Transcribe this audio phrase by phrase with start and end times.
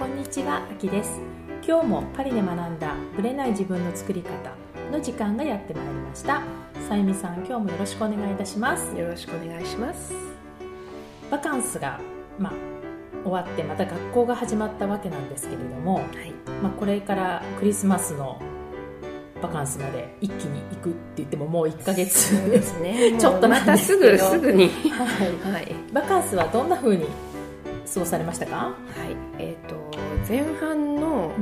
[0.00, 1.20] こんにちは、あきです。
[1.62, 4.30] 今日もパリで学んだブレない自分の作り方
[4.90, 6.40] の時間がやってまいりました。
[6.88, 8.96] さゆみさん、今日もよろしくお願いいたします。
[8.96, 10.14] よろしくお願いします。
[11.30, 12.00] バカンスが、
[12.38, 12.52] まあ、
[13.24, 16.32] 終わってまた学校が始まったわけなんですけれども、はい。
[16.62, 18.40] まあ、これからクリスマスの
[19.42, 23.16] バカンスまで一気に行くって言ってももう1ヶ月ですね。
[23.20, 24.70] ちょっとまたすぐですぐに。
[24.88, 25.52] はい。
[25.52, 27.04] はい、バカンスはどんな風に
[27.92, 28.72] 過ごされましたか、は
[29.08, 29.89] い、えっ、と
[30.30, 31.32] 前半の,、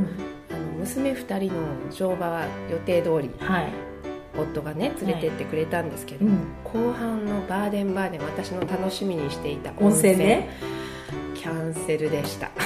[0.50, 3.72] あの娘2人の乗馬は予定通りはい、
[4.34, 6.38] 夫がね連れてってくれたんですけど、うん。
[6.64, 10.48] 後半のバーデンバーデン私の楽しみにしていた温泉ね。
[11.34, 12.50] キャンセルでした。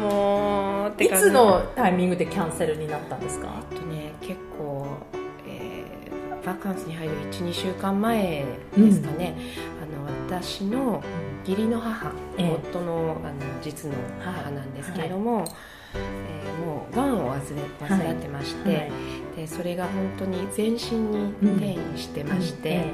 [0.00, 3.48] もういつのタイミングでキャンセルになったんですか？
[3.70, 4.86] えっとね結構、
[5.46, 5.88] えー
[6.44, 8.44] バカンスに入る12週間前
[8.76, 9.36] ですかね、
[9.82, 11.02] あの私の
[11.48, 12.52] 義理の母、ええ。
[12.52, 15.44] 夫のあの実の母なんですけれども、
[15.94, 18.90] えーもうがんを患患ってまして、はい。
[19.36, 22.84] でそれが本当に全身に転移してまして、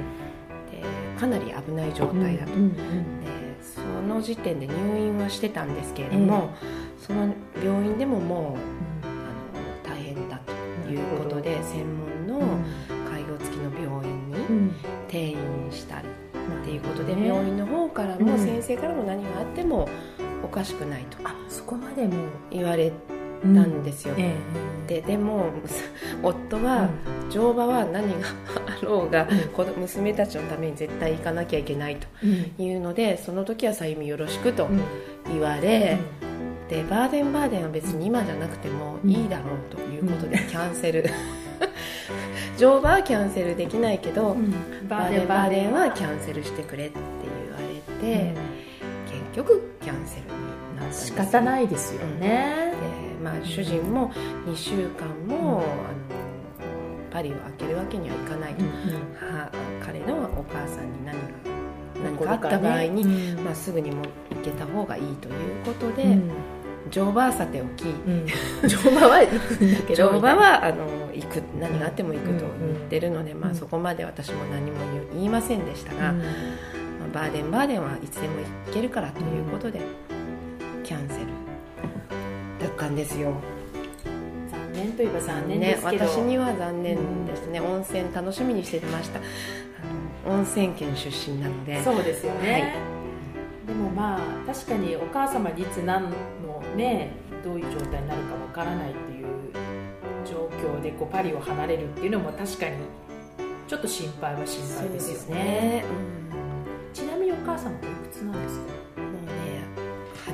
[0.73, 0.83] えで
[1.21, 6.55] かなり危ない状え態だと、うんうんでその時点で入院はしてたんですけれども、
[7.01, 8.57] その病院でもも
[9.03, 10.39] うあの大変だ
[10.85, 12.59] ということで専門の
[13.11, 14.75] 介護付きの病院にうん。
[15.09, 15.37] 転院
[15.71, 16.09] したり
[16.65, 17.29] っていうことで、ね。
[17.29, 18.25] 病院の方からうん。
[18.25, 19.87] も先生からも何があっても
[20.43, 21.19] おかしくないと。
[21.25, 22.15] あそこまでも
[22.51, 22.97] 言われた
[23.45, 24.35] たんですよ、え
[24.87, 25.51] ででも
[26.23, 26.89] 夫えは
[27.29, 28.29] 乗馬は何が
[28.67, 29.81] あろうが、うん。
[29.83, 32.65] 娘たちのために絶対行かなきゃいけないとうん。
[32.65, 34.81] いうのでその時はさゆみよろしくとうん。
[35.31, 35.99] 言われ、
[36.71, 41.05] でバーデンバーデンは別に今じゃなくてもいいだろうということでキャンセル
[42.59, 44.53] 乗馬はキャンセルできないけど、うん。
[44.89, 48.35] バーデンバーデンはキャンセルしてくれって言われて、
[49.07, 52.73] 結局キャンセルになったんです仕方ないですよね、
[53.19, 54.11] で、まあ、主人も
[54.47, 55.65] 2週間も、あの
[57.11, 58.65] パリを開けるわけにはいかないと、
[59.19, 59.51] 母
[59.85, 61.19] 彼のお母さんに何が
[62.05, 63.45] 何かあった場合に、うん。
[63.45, 66.54] まあ、すぐにも行けた方がいいということで、うん
[66.91, 68.27] 乗馬はさておきうん。
[68.69, 74.79] 乗馬は行くんだけど乗馬はあの行く何があっても行くとうん言ってるので、まあ、うんそこまで私も何も
[75.15, 76.19] 言いませんでしたが、うん。
[76.19, 76.29] まあ、
[77.13, 78.35] バーデンバーデンはいつでも
[78.67, 79.81] 行けるからということで、
[80.83, 81.27] キャンセル
[82.61, 83.33] だったんですよ。
[84.51, 86.05] 残念といえば残念ですけど。
[86.07, 89.19] 私には残念ですね、温泉楽しみにしてました。
[89.19, 91.83] あの温泉県出身なので。
[91.83, 92.63] そうですよね、はい。
[93.67, 96.13] でもまあ確かにお母様にいつ何
[96.75, 97.11] のね
[97.45, 99.27] どういう状態になるかわからないっていう
[100.27, 102.77] 状況でこうパリを離れるっていうのも確かに
[103.69, 105.85] ちょっと心配は心配ですよね。
[106.93, 108.65] ちなみにお母様おいくつなんですか？
[108.99, 109.31] うんもうね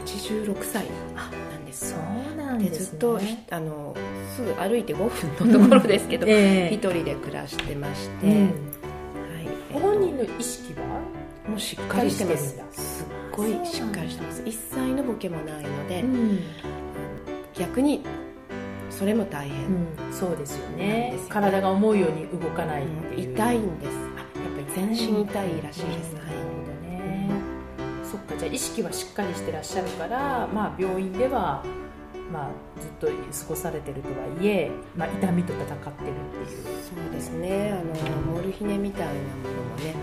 [0.04, 0.86] 86歳。
[1.14, 3.20] なんですうなでずっと
[3.50, 3.94] あの
[4.36, 5.08] すぐ歩いて5
[5.38, 8.42] 分のところですけど、え一人で暮らしてまして、うん。
[8.42, 8.50] はい。
[9.72, 11.00] ご本人の意識は？
[11.48, 12.60] もうしっかりしてます。
[12.72, 14.42] すっごいしっかりしてます。
[14.44, 16.38] 一切のボケもないので、ん、
[17.54, 18.04] 逆に
[18.90, 21.10] それも大変、そうですよね。
[21.12, 23.92] ですよ体が思うように動かないっていう、痛いんです。
[24.16, 26.34] あやっぱ全身痛いらしいです、なるはい。
[28.04, 31.64] そっかじゃあ意識はしっかりしてらっしゃるから、まあ、病院では、
[32.32, 33.12] まあ、ずっと過
[33.48, 36.80] ごされてるとはいえ、まあ、痛みと戦ってるっていう。
[36.82, 37.72] そうですね。
[37.72, 39.22] あのモルヒネみたいなもの
[39.70, 39.94] もね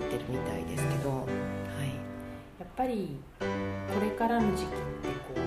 [0.00, 1.23] 打ってるみたいですけど、
[2.76, 3.46] ぱりこ
[4.00, 4.74] れからの時期って
[5.34, 5.40] こ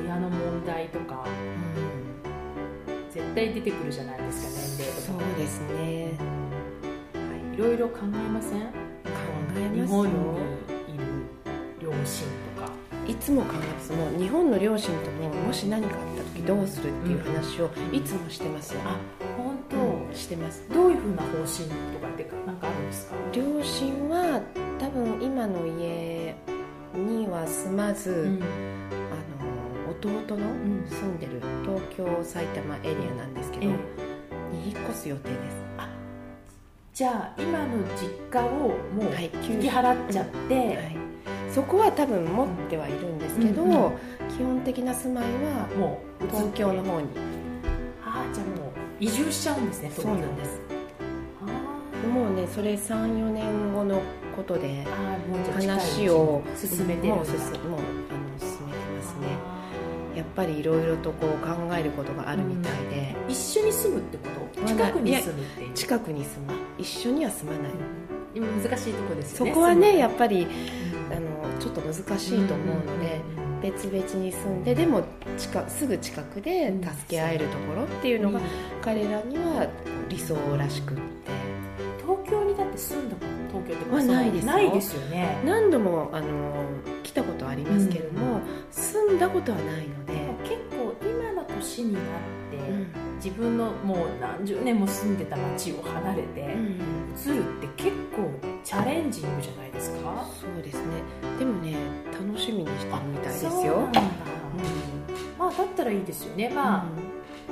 [0.00, 1.26] う親の問題とか
[3.10, 5.18] 絶対出てくるじゃないですか年齢とか。
[5.24, 6.12] そうですね。
[7.14, 7.20] は
[7.52, 8.60] い、いろいろ考えません？
[8.60, 8.66] 考
[9.56, 9.84] えますよ。
[9.84, 11.04] 日本にいる
[11.80, 11.98] 両親
[12.56, 12.70] とか。
[13.06, 13.92] いつも考えます。
[13.92, 18.96] もう日本の両親とももし何かあった時どうするっていう話をいつもしてますよ、あ
[19.36, 20.64] 本当、うんしてます。
[20.72, 23.16] どういうふうな方針とかってなんかあるんですか？
[23.32, 24.40] 両親は
[24.78, 26.36] 多分今の家
[26.94, 28.42] には住まず、うん。
[28.42, 30.86] あの弟のん。
[30.86, 33.74] 住んでる東京埼玉エリアなんですけど、え
[34.52, 34.56] え。
[34.56, 35.60] に引っ越す予定です。
[36.92, 39.30] じゃあ今の実家をもうはい。
[39.48, 40.96] 引き払っちゃって、はい、
[41.50, 43.92] そこは多分持ってはいるんですけど、うんうん。
[44.28, 47.08] 基本的な住まいはもう東京の方に。
[48.04, 50.60] ああじゃあもう移住しちゃうんですねそうなんです。
[50.68, 50.69] あ
[52.08, 54.02] もうねそれ34年後の
[54.36, 54.86] ことで
[55.52, 59.28] 話を進めてもう進もうあの進めてますね。
[60.16, 64.66] やっぱりいろいろとこう考えることがあるみたいで、一緒に住むってこと？
[64.66, 65.72] 近くに住むっていう。
[65.74, 66.52] 近くに住む。
[66.78, 67.72] 一緒には住まない、
[68.34, 69.52] 今難しいとこですよね。
[69.52, 70.46] そこはねやっっぱり
[71.10, 73.20] あのちょょっと難しいと思うので、
[73.62, 75.02] 別々に住んででも
[75.38, 78.40] 近すぐ近くで助け合えるところっていうのが
[78.82, 79.68] 彼らには
[80.08, 81.02] 理想らしくって
[82.80, 83.22] 住んだこ
[83.52, 84.02] と東京っては。
[84.02, 84.52] ないですよ。
[84.52, 85.38] ないですよね。
[85.44, 86.26] 何度もあの
[87.02, 88.40] 来たことありますけども、
[88.70, 90.12] 住んだことはないので、
[90.42, 92.02] 結構今の年になっ
[92.50, 92.58] て、
[93.16, 98.30] 自分のもう何十年も住んでた町を離れて、移るって結構
[98.64, 100.26] チャレンジングじゃないですか？
[100.40, 100.82] そうですね。
[101.38, 101.76] でもね
[102.12, 103.88] 楽しみにしてるみたいですよ。
[105.38, 106.50] まあだったらいいですよね。
[106.54, 106.84] まあ、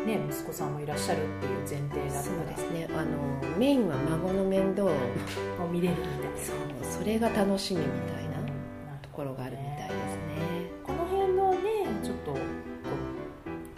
[0.06, 2.14] ね息子さんもいらっしゃるっていう前提だった。
[2.14, 2.88] らそうですね。
[2.90, 6.36] あのメインは孫の面倒 を見れるみたいな。
[6.38, 8.38] そうそれが楽しみみたいな
[9.02, 10.28] ところがあるみたいですね。
[10.84, 11.58] この辺のね
[12.02, 12.34] ちょっと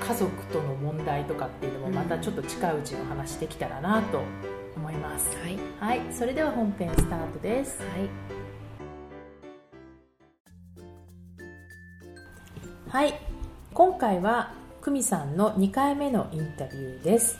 [0.05, 4.23] 家族との問題とかっていうのもまたちょっと近いうちの話できたらなと
[4.77, 5.59] 思います、はい。
[5.79, 6.13] はい。
[6.13, 7.81] それでは本編スタートです。
[7.81, 7.87] は
[13.05, 13.05] い。
[13.07, 13.15] はい。
[13.73, 14.53] 今回は
[14.83, 17.39] 久美さんの2回目のインタビューです。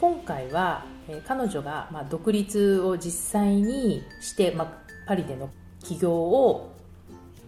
[0.00, 4.72] 今回は、えー彼女が、まあ、独立を実際にして、まあ、
[5.06, 5.50] パリでの
[5.84, 6.72] 起業を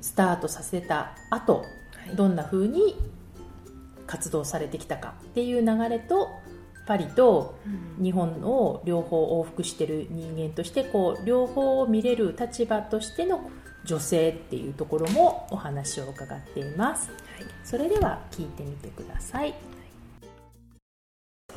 [0.02, 1.64] スタートさせた後、は
[2.12, 2.14] い。
[2.14, 2.96] どんな風に
[4.06, 6.28] 活動されてきたかっていう流れと
[6.86, 7.54] パリと
[7.98, 13.50] 日本を両方往復してる人間としてこう両方を見れる立場としての
[13.84, 17.10] 女性っていうところもお話を伺っています。
[17.62, 19.54] それでは聞いてみてください。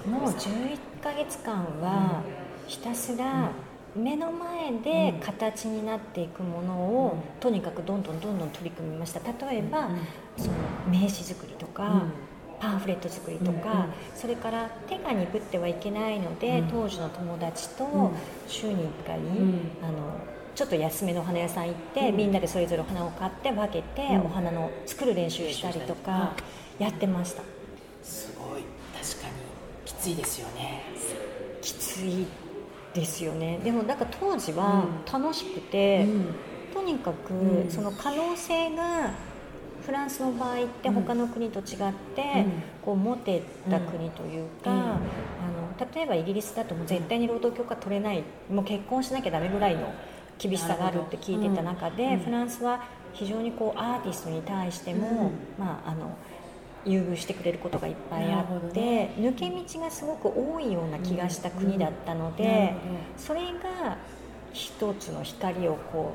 [0.05, 2.21] もう11ヶ月間は
[2.67, 3.51] ひたすら
[3.95, 9.19] 目の前で形になっていくものをとにかくどんどんどんどん取り組みました。
[9.45, 9.89] 例えば
[10.37, 10.53] その
[10.89, 12.03] 名刺作りとか
[12.59, 13.57] パンフレット作りとうん。
[13.57, 13.61] うん。
[13.61, 16.67] かそれから手が鈍ってはいけないのでうん。
[16.67, 18.11] 当時の友達とん。
[18.47, 19.71] 週に1回ん。
[19.81, 22.17] あのちょっと安めのお花屋さん行ってうん。
[22.17, 24.25] みんなでそれぞれお花を買って分けてうん。
[24.25, 26.33] お花の作る練習したりとか
[26.79, 27.43] やってました。
[28.01, 28.63] すごい。
[28.99, 29.33] 確かに
[29.85, 30.81] きついですよね。
[31.61, 32.25] きつい
[32.95, 33.59] ですよね。
[33.63, 36.07] でもなんか当時は楽しくて、
[36.73, 37.69] とにかくうん。
[37.69, 39.11] その可能性が
[39.85, 40.95] フランスの場合ってうん。
[40.95, 42.47] 他の国と違って、
[42.83, 44.79] こう持てた国というか、うん。
[44.79, 44.99] あの
[45.93, 49.93] 例えばイギリスだともう絶対に労働許可取れないもう結婚しなきゃダメぐらいの
[50.37, 52.19] 厳しさがあるって聞いてた中で、うん。
[52.19, 56.17] フランスは非常にこうアーティストに対しても、まああの
[56.85, 59.13] 優遇してくれることがいっぱいあって、ね。
[59.17, 62.73] 抜け道がすごく多いような気がした国だったので、
[63.17, 63.97] それが
[64.53, 66.13] 一つの光をこ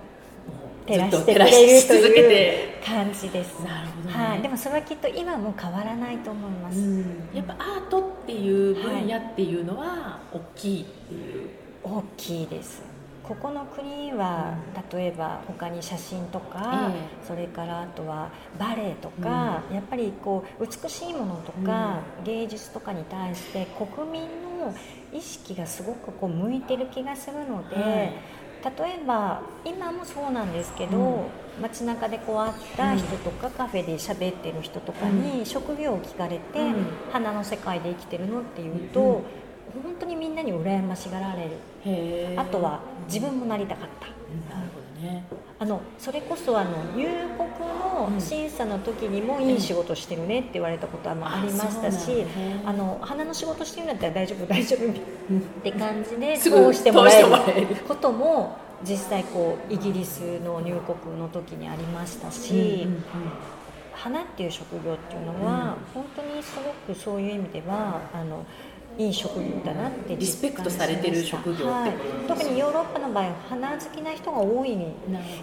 [0.86, 3.60] う照らしてくれるというて感じです。
[3.62, 4.24] なるほどね。
[4.24, 6.78] はい、でもそれはきっと今も変わらないと思います。
[7.34, 11.50] やっぱアートっていう分野っていうのは大きいっていう、
[11.84, 12.91] 大きいです。
[13.32, 14.58] ここの国は
[14.93, 24.23] 例えば他に写真とか、えそれからあとはバレエとか、やっぱりこう美しいものとか、芸術とかに対して国民
[24.58, 24.75] の
[25.14, 28.12] 意識がすごくこう向いてる気がするので、はい。
[28.79, 31.62] 例えば今もそうなんですけど、うん。
[31.62, 36.86] 街中でこう会った人とか、カフェで喋ってる人とかに職業を聞かれて、うん。
[37.10, 39.22] 花の世界で生きてるのっていうと、うん
[39.82, 41.50] 本当にみんなに羨ましがられる。
[42.38, 44.06] あとは自分もなりたかった。
[44.55, 45.24] なるほどね。
[45.58, 54.93] あのそれこそあの入国の審査の時にもいい仕事してるねって言われたことはまあありましたし、そうなんあの花の仕事してるんだったら大丈夫大丈夫っ
[55.62, 62.88] て感じで通してもらえることも実際こうイギリスの入国の時にありましたし、
[63.93, 68.44] 花っていう職業っていうのは、本当にすごくそういう意味ではあの
[68.99, 74.77] いい職業だなってリスペクトされてる職業ってことはいですね特にヨーロッパの場合は花好きな人が多い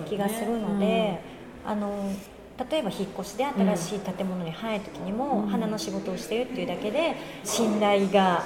[0.07, 1.19] 気がするので、
[1.65, 2.11] あの
[2.71, 7.15] 例えば引っ越しで新しい建物に入る時にも、花の仕事をしてるっていうだけで
[7.45, 8.45] 信頼が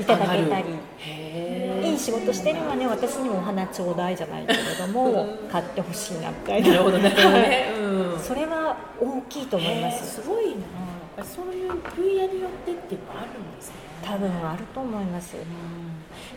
[0.00, 0.64] いただけたり。
[0.98, 6.68] へいい仕事してるわね私にもお花ちょうだいじゃないけれども買ってほしいなみたいな。
[6.68, 8.18] なるほどね、 うん。
[8.18, 10.22] それは大きいと思います。
[10.22, 11.24] すごいな。
[11.24, 15.36] そういう分野によってっていうのはあるんですね多分あると思います。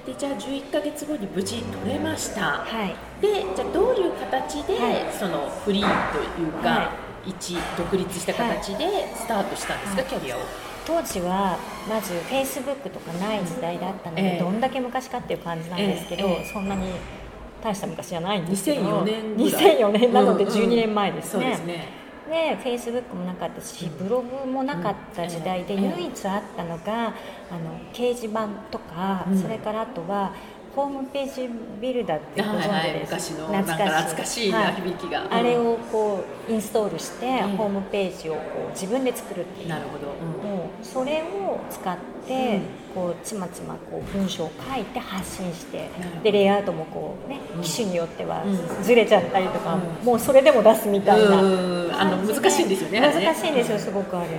[0.06, 2.42] でじゃあ11ヶ月後に無事取れました。
[2.42, 2.96] はい。
[3.22, 5.06] でじゃあどういう形で、はい。
[5.12, 6.92] そのフリーというか、は
[7.26, 10.10] 一独立した形でスタートしたんですか、はい。
[10.10, 10.40] キャリアを？
[10.86, 11.58] 当時は
[11.90, 14.40] まずフェイスブックとかない時代だったので、ええ。
[14.40, 16.92] どんだけ昔かっていう感じなんですけど、そんなに
[17.64, 19.78] 大した昔じゃないんですけど2004年ぐらい。
[19.80, 21.88] 2004年なのでうんうん12年前ですね、そうですね
[22.30, 29.42] でフェイスブックもなかったしブログもなかった時代で唯一あったのがあの掲示板とか、うん。
[29.42, 30.34] それからあとは
[30.76, 33.88] ホームページビルダーってご存知です、はいはい、昔の懐かしい。
[33.88, 39.70] 懐かしいな響きが、はい、あれをこうインストールして、ホームページをこう自分で作るっていう。
[39.70, 40.08] なるほど、
[40.46, 42.60] もうそれを使って、
[42.96, 45.90] こうちまちまこう文章を書いて発信して
[46.24, 48.44] でレイアウトもこうね機種によっては
[48.82, 51.76] ずれちゃったりとか、もうそれでも出すみたいな。
[51.98, 54.30] あの難しいんですよね難しいんですよすごくあれ、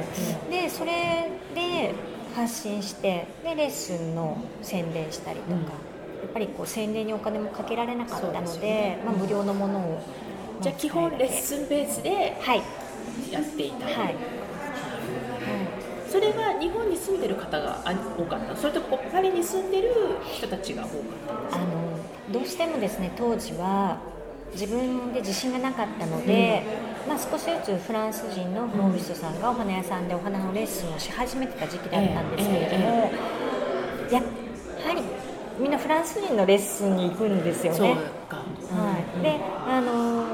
[0.50, 1.94] でそれで
[2.34, 5.58] 発信してでレッスンの宣伝したりとか、や
[6.28, 10.02] っぱりこう宣伝にお金もかけられなかったので、ね、まあ、無料のものを
[10.60, 12.36] じゃあ基本レッスンベースで
[13.30, 14.14] やっていた、はい、はい
[16.08, 17.82] それは日本に住んでる方が
[18.16, 18.56] 多かった？
[18.56, 19.90] それともパリに住んでる
[20.25, 21.98] 人たちが多かったあの
[22.32, 23.98] どうしてもですね当時は
[24.52, 26.62] 自分で自信がなかったので、
[27.04, 34.26] うん、まあ、少しずつフランス人のフローリストさんがお花屋さんでお花のレッスンをし始めてた時期だったんですけれども、えーえー、やは
[34.94, 35.02] り
[35.58, 37.80] みんなフランス人のレッスンに行くんですよね。
[37.90, 37.96] は
[39.18, 40.25] い、であの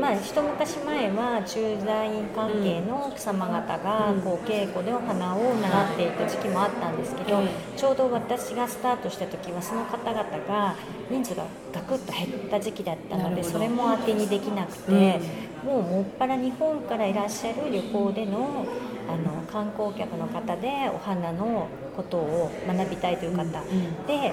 [0.00, 7.42] まあ、一昔前は駐在員関係の草間方がこう稽古でお花を習っていた時期もあったんですけど
[7.76, 10.74] ちょうど私がスタートした時はその方々が
[11.10, 15.20] 人数がガクッと減った時期だったのでそれも当てにできなくて
[15.64, 18.66] もうもっぱら日本からいらっしゃる旅行での
[19.08, 23.44] あの観光客の方でお花のことを学びたいという方
[24.06, 24.32] で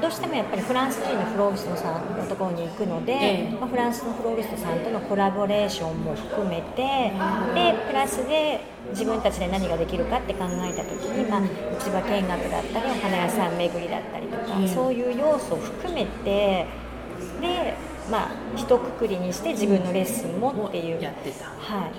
[0.00, 7.12] どうしてもやっぱりフランス人のフローリストさんのところに行くので、えまあ、フランスのフローリストさんとのコラボレーションも含めて
[7.54, 11.42] でプラスで自分たちで何ができるかって考えた時に、まあ、
[11.80, 16.66] 市場見学だったりお花屋さん巡りだったりとか、そういう要素を含めて
[17.40, 17.74] で
[18.10, 21.92] まあ一括りにして自分のレッスンもっていう、やってた、はい、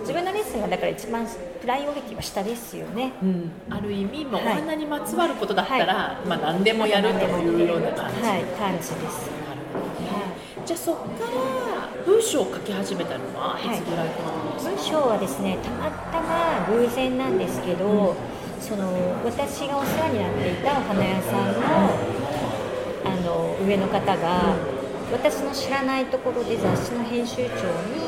[0.00, 1.26] 自分のレッスンがだから一番
[1.60, 9.08] プライオリティは下ですよね、うん、ある意味、まあ、お花にまつわることだったら、はい、まあ、何でもやるというような感じ、はい、感じです、なる
[9.72, 10.00] ほど。
[10.02, 13.62] ね、はい、じゃあそこから文章を書き始めたのはい。
[13.78, 18.92] つぐらいからですか、文章はですねたまたま偶然なんですけど、うん、その
[19.24, 21.62] 私がお世話になっていたお花屋さんの
[23.04, 24.81] あの上の方が、うん
[25.12, 27.42] 私の知らないところで雑誌の編集長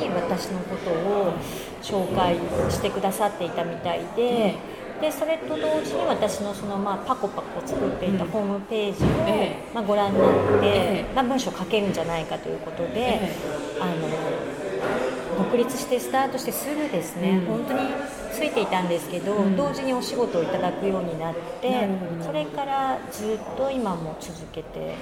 [0.00, 1.34] に私のことを
[1.82, 2.37] 紹介
[2.70, 4.54] してくださっていたみたいで。
[5.00, 9.06] でそれと同時に私のその、まあ、パコパコ作っていたホームページを、
[9.75, 10.25] まあ、ご覧にな
[10.56, 13.32] って、まあ、文章を書けるんじゃないかということで、
[13.80, 14.08] あの
[15.37, 17.81] 独立してスタートしてすぐですね、うん、本当に
[18.33, 21.88] ついていたんですけど、うん、同時にお仕事をいただくようになって、
[22.21, 24.97] それからずっと今も続けて、ね、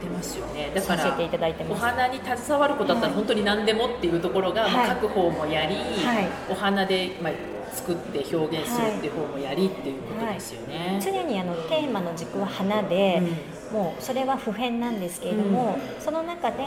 [0.00, 0.72] てますよね。
[0.74, 1.82] だからせていただいてます。
[1.82, 7.32] お花に携わることだったら本当に何でもっていうところが、はい、書く方もやり、はい、お花で、まあ、
[7.72, 13.22] 作って表現するっていう方もやりっていうことですよね、はい、常にあのテーマの軸は花で、
[13.70, 16.66] うん、もうそれは普遍なんですけれども、うん、その中であ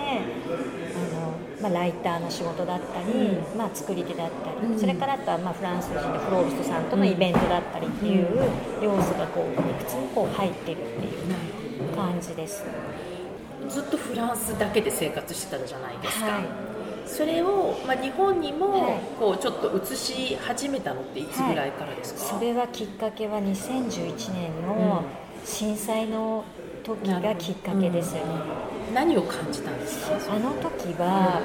[1.20, 1.29] の、
[1.62, 8.28] まあ、ライターの仕事だったり、うん、まあ、作り手だったり、それからあとはまあフランス人でフローリストさんとのイベントだったりっていう
[8.82, 12.64] 要素がこういくつもこう入ってるっていう感じです。
[13.70, 16.44] ずっとフランスだけで生活してたじゃないですか、はい、
[17.06, 25.04] それを、まあ、日本にもこうちょっと移し始めたのっていつぐらいからですか、はい、それはきっかけは2011年の
[25.46, 26.44] 震災の
[26.84, 28.22] 時がきっかけです、うん、
[28.94, 30.16] 何を感じたんですか？
[30.36, 31.42] あの時は、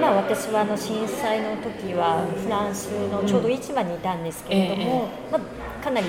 [0.00, 6.06] まあ、私はあの震災の時はフランスのちょうど市場にいたんですけれども、まあ、かなり、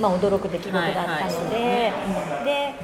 [0.00, 1.92] まあ、驚く出来事だったので、
[2.44, 2.74] で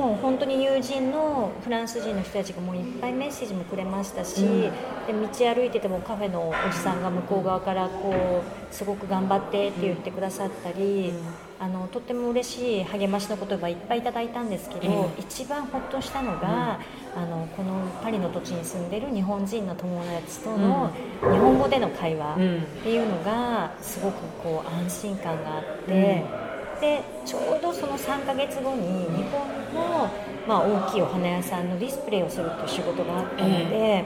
[0.00, 4.70] もう本当に友人のフランス人の人たちがもういっぱいメッセージもくれましたし、うん、で
[5.12, 11.18] 道歩いててもカフェのおじさんが向こう側からこうすごく頑張ってって言ってくださったり、うん、
[11.58, 16.80] あのとっても嬉しい励ましの言葉いっぱいいただいたんですけど、うん、一番ほっとしたのが、
[17.14, 22.36] あのこのパリの土地に住んでる日本人の友達との日本語での会話っ
[22.82, 26.49] ていうのがすごくこう安心感があって。
[26.80, 30.10] でちょうどその3ヶ月後に日本の、
[30.48, 34.04] まあ、大きいお花屋さんのディスプレイをするという仕事があったので、え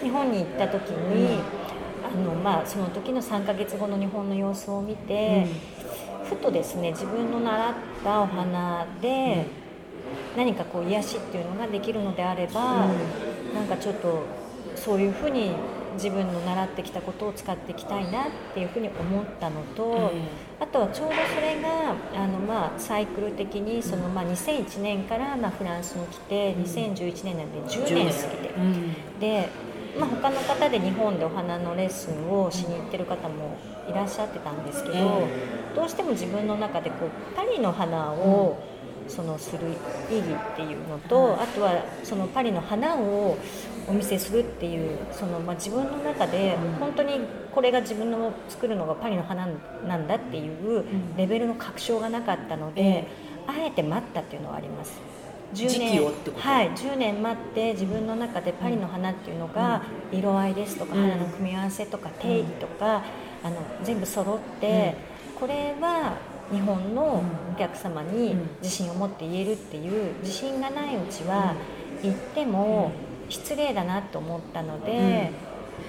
[0.00, 1.38] ー、日本に行った時に、
[2.04, 5.46] あのまあ、その時の3ヶ月後の日本の様子を見て、
[6.22, 9.46] うん、ふとですね自分の習ったお花で、
[10.36, 14.24] 何かこう癒しっていうのができるのであれば、うん、なんかちょっと
[14.74, 15.52] そういうふうに
[15.94, 20.12] 自分の習ってきたことを使っていきたいなっていうふうに思ったのと、
[20.58, 28.54] あとはちょうどそれがあの、まあ、サイクル的にその、まあ、2001年から、まあ、フランスに来て2011年なんで10年過ぎて、
[29.20, 29.48] で、
[29.98, 33.58] まあ、他の方で日本でお花のレッスンをしに行ってる方も
[33.88, 35.28] いらっしゃってたんですけど、
[35.74, 38.58] どうしても自分の中でこうパリの花を
[39.08, 39.68] そのする
[40.10, 43.36] 意義っていうのと、あとはそのパリの花を
[43.88, 47.20] お見せするっていうその、まあ、自分の中で本当に
[47.52, 49.46] これが自分の作るのがパリの花
[49.86, 50.84] なんだっていう
[51.16, 53.06] レベルの確証がなかったので、
[53.46, 55.00] あえて待ったっていうのはあります。
[55.54, 59.82] 10年はい、10年待って自分の中でパリの花っていうのが
[60.12, 63.04] 色合いですとか、花の組み合わせとか定義とか、
[63.44, 64.96] あの全部揃って、
[65.38, 66.16] これは
[66.52, 67.22] 日本の
[67.54, 71.54] お客様に自信を持って言えるっていう自信がないうちは
[72.02, 72.92] 言っても
[73.28, 75.30] 失礼だなと思ったので。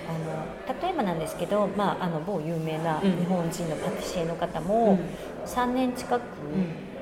[0.06, 5.00] あの例えばなんですけど、まあ、あの某有名な日本人のパティシエの方も
[5.46, 6.24] 3年近く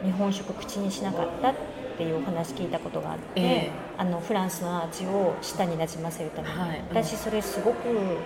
[0.04, 1.56] 日本食口にしなかったっ
[1.98, 8.18] ていうお話聞いたことがあって、えー、あのフランスの味を舌になじませるために、はい、私それすごく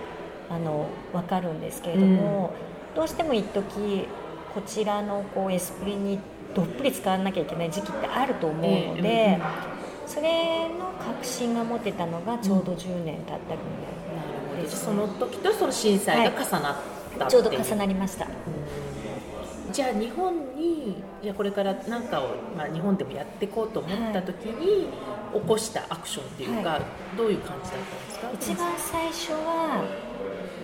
[0.50, 2.52] あの分かるんですけれども、
[2.90, 4.06] うん、どうしても一時
[4.54, 6.18] こちらのこうエスプリに
[6.54, 13.36] どっぷり使わなきゃいけない時期ってあると思うので、えー、それの確信が持てたのがちょうど10年経ったぐ
[14.56, 16.76] らいです、ね、その時とその震災が重なっ
[17.18, 18.26] た、はい、ちょうど重なりました。
[19.72, 24.88] じゃあ日本にじゃこれから何かを、まあ、日本でもやっていこうと思った時に
[25.32, 26.82] 起こしたアクションっていうか、はい、
[27.16, 27.80] どういう感じだっ
[28.18, 28.52] たんですか？
[28.52, 29.84] 一番最初は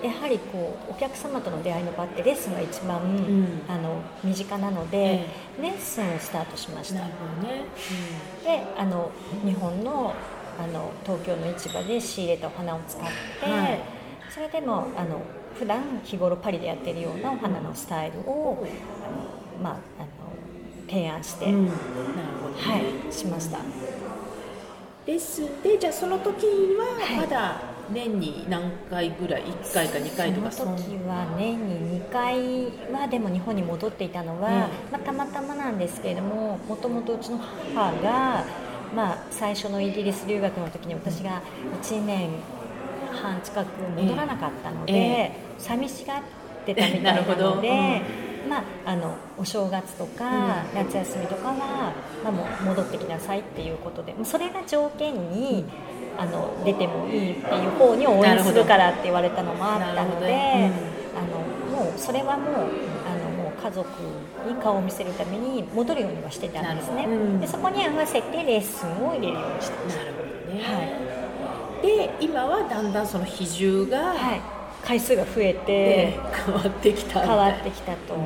[0.06, 7.00] やはりこうお客様との出会いの場ってレッスンが一番、うん、あの身近なので、えー、レッスンをスタートしました。
[7.00, 9.10] であの
[9.44, 10.14] 日本の
[10.58, 13.80] あの東京の市場で仕入れたお花を使って、はい、
[14.30, 15.20] それでもあの
[15.54, 18.64] 普段日頃パリでやってるようなお花のスタイルを、
[19.04, 20.08] あのまあ、あの
[20.88, 21.78] 提案して、うん、なる
[22.42, 22.78] ほど、ね、は
[23.10, 23.58] い、しました。
[25.06, 38.44] レッスンでじゃあその時はまだ、はい年に何回ぐらい1回か2回とかその時は年に2回はでも日本に戻っていたのは、うん、まあ、たまたまなんですけれどももともとうちの母が、
[38.94, 41.42] まあ、最初のイギリス留学の時に私が
[41.82, 42.30] 1年
[43.12, 46.22] 半近く戻らなかったので、えー、寂しがっ
[46.64, 48.26] てたみたいなので。
[48.46, 55.64] まあ、あのお正月とか夏休みとかは、まあ、もう戻ってきなさいっていうことでそれが条件に、
[56.18, 62.54] あの出てもいいっていう方に応援するからって言われたのもあったので、うん、あのもうそれはもう
[63.06, 63.88] あのもう家族
[64.48, 70.04] に顔を見せるために戻るようにはしてたんですね、うん、でそこに合わせてレッスンを入れるようにしてました。
[70.04, 70.82] なるほどね、は
[71.82, 74.40] い、で今はだんだんその比重が、はい、
[74.86, 78.20] 回数が増えて変わってきた変わってきたと、は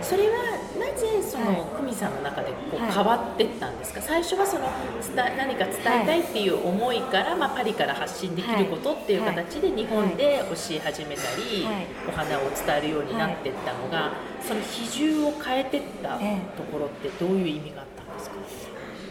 [0.00, 0.54] い、それは
[0.94, 4.68] ぜその久美さんの中でこう変わっていったんですか、はい、最初はその
[5.14, 11.66] 伝何か伝えたいっていう思いから、はい、まあ、パリから発信できることっていう形で日本で教え始めたり、
[12.08, 16.18] お花を伝えるようになっていったのが、その比重を変えていった
[16.56, 18.36] ところってどういう意味があったんですか、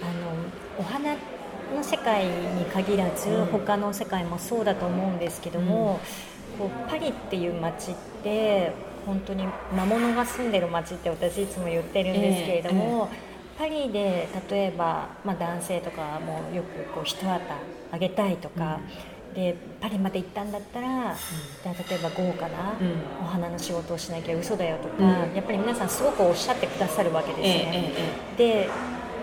[0.01, 0.33] あの
[0.79, 1.15] お花
[1.75, 8.71] の世界に限らず、うん、他の世界もそうだと思うんですけども、うん、こうパリっていう街って
[9.05, 13.09] 本当に魔物が住んでる街って私いつも言ってるんですけれども、
[13.57, 17.41] えー、パリで例えば、まあ、男性とかもよくこう一旗
[17.91, 18.79] あげたいとか、
[19.29, 22.73] うん、でパリまで行ったんだったら、うん、例えば豪華な
[23.21, 27.93] お花の仕事をしなきゃ嘘だよとか、うん、やっぱり皆さんすごくおっしゃってくださるわけですね。
[27.95, 28.69] えー、で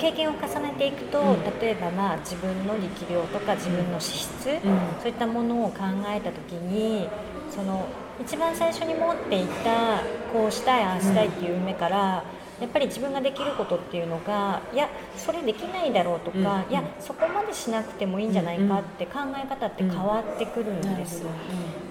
[0.01, 7.09] 経験を重ねていくと、例えばまあ自分の力量とか自分の資質、そういったものを考えた時に
[7.51, 7.87] その
[8.21, 12.25] 一番最初に持っていたこうしたいああしたいっていう夢から、
[12.61, 21.25] やっぱり自分ができることっていうのがいやそれできないだろうとか、いやそこまでしなくてもいいんじゃないかって考え方って変わってくるんです、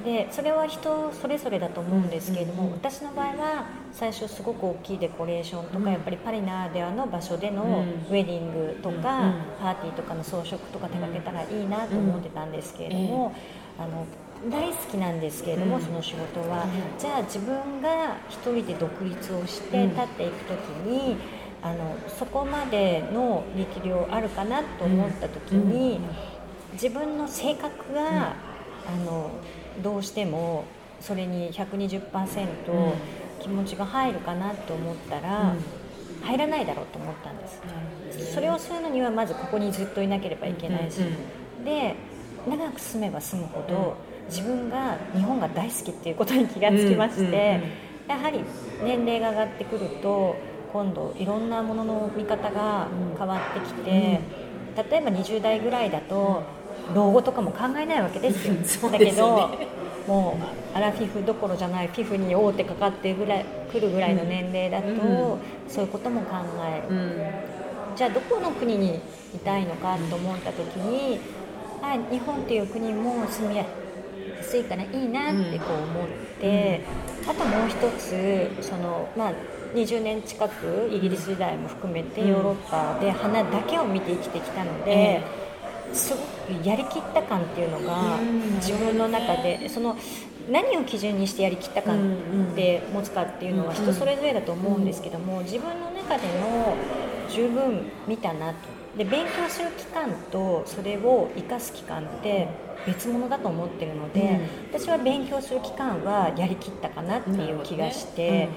[0.05, 13.35] でそれは人それぞれだと思うんですけれども、私の場合は最初すごく大きいデコレーションとか、やっぱりパリならではの場所でのウェディングとか、パーティーとかの装飾とか手がけたらいいなと思ってたんですけれども、
[13.77, 14.05] あの
[14.47, 16.65] 大好きなんですけれども、うん、その仕事は、
[16.97, 21.17] じゃあ自分が一人で独立をして立っていく時に、
[21.61, 25.99] あのそこまでの力量あるかなと思った時に、
[26.73, 28.33] 自分の性格が、
[28.87, 29.29] あの
[29.83, 30.63] どうしても
[31.01, 31.99] それに120%
[33.41, 35.53] 気持ちが入るかなと思ったら、
[36.23, 41.01] 入らないだろうと思ったんです、それをするのにはまずここにずっといなければいけないし、
[41.65, 41.95] で
[42.47, 43.97] 長く住めば住むほど、
[44.29, 47.61] 自分が日本が大好きっていうことに気がつきまして、
[48.07, 48.43] やはり
[48.83, 50.35] 年齢が上がってくると
[50.71, 52.87] 今度いろんなものの見方が
[53.17, 53.91] 変わってきて、
[54.89, 56.43] 例えば20代ぐらいだと
[56.93, 58.53] 老後とかも考えないわけですよ。
[58.63, 59.49] すね、だけど
[60.07, 60.37] も
[60.73, 65.37] うアラフィフどころじゃないフィフに大手かかってぐらい来るぐらいの年齢だと、
[65.67, 67.25] そういうことも考える。
[67.95, 69.01] じゃあどこの国に
[69.35, 71.19] いたいのかと思った時に
[71.81, 73.57] あ日本っていう国も住み
[74.37, 76.07] やすいからいいなってこう思っ
[76.39, 76.81] て、
[77.27, 79.33] あともう一つその、まあ、
[79.73, 85.49] 20年近くイギリス時代も含めてヨーロッパで花だけを見て生きてきたので。
[85.93, 88.19] すごくやりきった感っていうのが
[88.57, 89.97] 自分の中でその
[90.49, 92.15] 何を基準にしてやりきった感
[92.51, 96.75] って持つかっていうのは人それぞれだと思うんですけども自分の中での
[97.29, 102.47] 十分見たなとで勉強する期間とそれを生かす期間って
[102.85, 104.39] 別物だと思ってるので、
[104.71, 108.49] 私は勉強する期間はやりきったかなっていう気がして、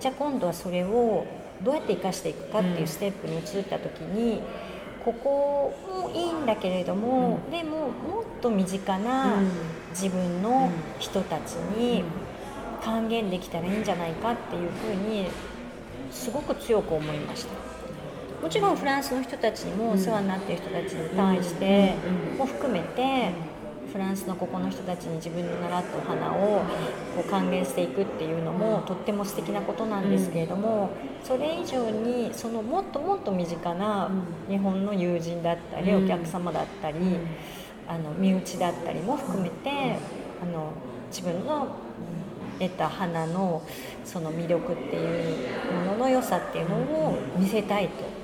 [0.00, 1.26] じゃあ今度はそれを
[1.62, 4.42] どうやって生かしていくかっていうステップに移った時に、
[5.04, 9.42] ここもいいんだけれども、でももっと身近な
[9.90, 12.04] 自分の人たちに
[12.82, 15.28] 還元できたらいいんじゃないかっていうふうに
[16.10, 17.77] すごく強く思いました。
[18.42, 21.94] もちろんフランスの人たちにもお世話になっている人たちに対して
[22.38, 23.32] も含めて
[23.92, 26.60] フランスのここの人たちに自分の習ったお花を
[27.16, 30.90] こう還元していくっていうのもとっても素敵なことなんですけれども
[31.24, 34.10] それ以上にそのもっともっと身近な
[34.48, 36.98] 日本の友人だったりお客様だったり
[37.88, 39.96] あの身内だったりも含めて
[40.42, 40.72] あの
[41.10, 41.74] 自分の
[42.58, 43.62] 得た花の
[44.04, 45.36] その魅力っていう
[45.72, 48.17] ものの良さっていうのを見せたいと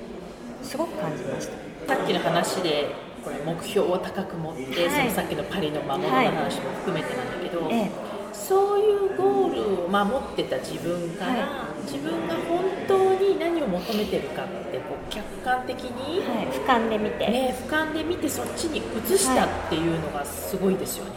[0.65, 1.95] すごく感じました。
[1.95, 2.87] さっきの話で
[3.23, 7.91] これ目標を高く持って、はい、そのさっきのパリの魔物の話も含めてなんだけど、はい、
[8.33, 11.37] そういうゴールを守ってた自分から、は
[11.79, 21.11] い、自分が本当に何を求めてるかってこう客観的に、俯瞰で見て、ね、俯瞰で見てそっちに移したっていうのがすごいですよね。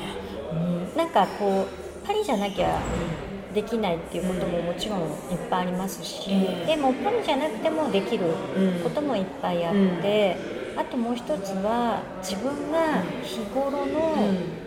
[0.53, 0.55] う
[0.95, 1.67] ん、なんかこ
[2.05, 2.81] うパリじゃなきゃ
[3.59, 5.07] できないっていうことももちろんいっ
[5.51, 8.27] ぱいありますし、うん、でもパリじゃなくてもできる
[8.85, 10.37] こともいっぱいあって。
[10.53, 10.59] うん。
[10.79, 14.15] あともう一つは自分が日頃の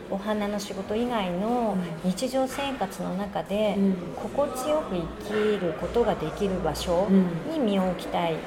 [0.09, 3.77] お花の仕事以外の日常生活の中で
[4.21, 7.07] 心地よく生きることができる場所
[7.49, 8.37] に身を置きたいっ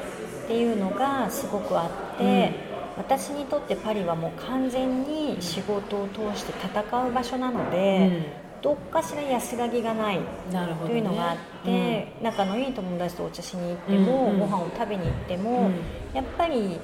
[0.47, 2.75] ていうのがすごくあって。
[2.97, 15.70] 私にとってパリはもう完全に仕事を通して戦う場所なので、どっかしら安らぎがないというのがあって、仲のいい友達とお茶しに行っても、ご飯を食べに行っても、
[16.14, 16.81] やっぱり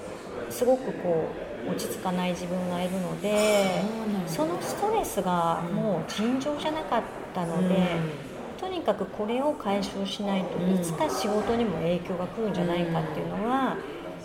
[0.51, 1.29] すごくこ
[1.67, 3.83] う落ち着かない自分がいるので
[4.27, 7.03] そのストレスがもう尋常じゃなかっ
[7.35, 7.97] たので、
[8.61, 13.79] とにかくこれを解消しないといつか仕事にも影響が来るんじゃないかっていうのは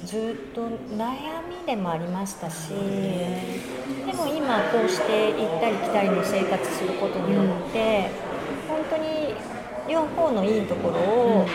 [0.03, 8.09] ずっと悩みでもありましたしでも今こうして行ったり来たりの生活することによって
[8.67, 9.33] 本当に
[9.89, 11.47] 両方のいいところを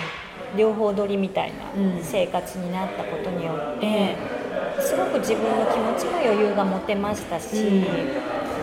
[0.57, 4.41] 両方取りみたいな生活になったことによって。
[4.81, 7.85] すごく自分の気持ちも余裕が持てましたし、うん、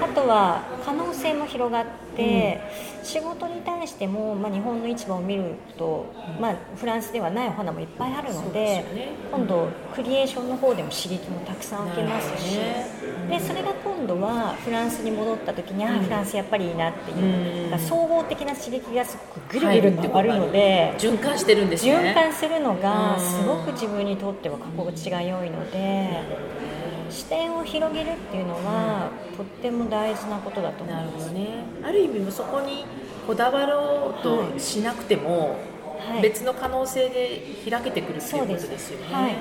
[0.02, 2.62] あとは可能性も広がって、
[3.00, 12.86] うん、仕事に対しても、まあ、日本の市場を見ると、まあ、フランスではないお花もいっぱいあるので、ね、今度クリエーションの方でも刺激もたくさん受けますし、ね、
[13.30, 21.94] でそれが今度はフランスに戻った時に、ああフランスやっぱりいいなっていう、総合的な刺激がすごくぐるぐる回るので、循環してるんですね。
[21.94, 26.68] 循環するのがすごく自分にとっては心地が良いので。
[27.10, 32.86] 視点を広げるっていうのは、とっても大事なことだと思います、ね、ある意味そこに
[33.26, 35.58] こだわろうとしなくても、
[36.00, 39.13] はい、別の可能性で開けてくるっていうことですよね。
[39.13, 39.36] はい。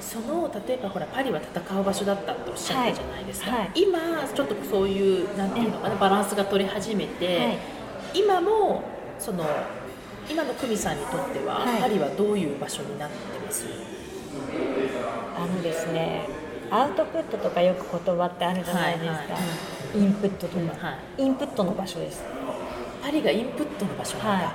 [0.00, 3.60] その例えばほらパリは戦う場所だったっておっしゃったじゃないですか、はい。
[3.60, 3.98] はい、今
[4.34, 7.58] ちょっとそういうなんていうのかなバランスが取り始めて、はい、
[8.14, 8.82] 今も
[9.18, 9.44] その
[10.28, 13.66] 今の久美さんにとっては、パリはどういう場所になってます？
[15.36, 16.28] あのですね
[16.70, 19.38] アウトプットとかよく言葉ってあるじゃないですか、はいは
[19.94, 22.22] い、インプットとか、うんはい、インプットの場所です。
[23.02, 24.52] パリがインプットの場所なんだ、は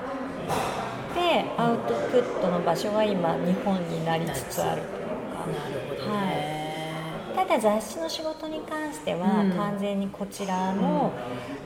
[1.11, 5.45] い、でアウトプットの場所は今日本になりつつあるというか。
[5.45, 11.11] なるほど、ね、はい、ただ雑誌の仕事に関しては完全にこちらの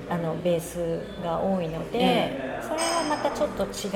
[0.07, 3.89] うん、あのベースが多いので、それはまたちょっと違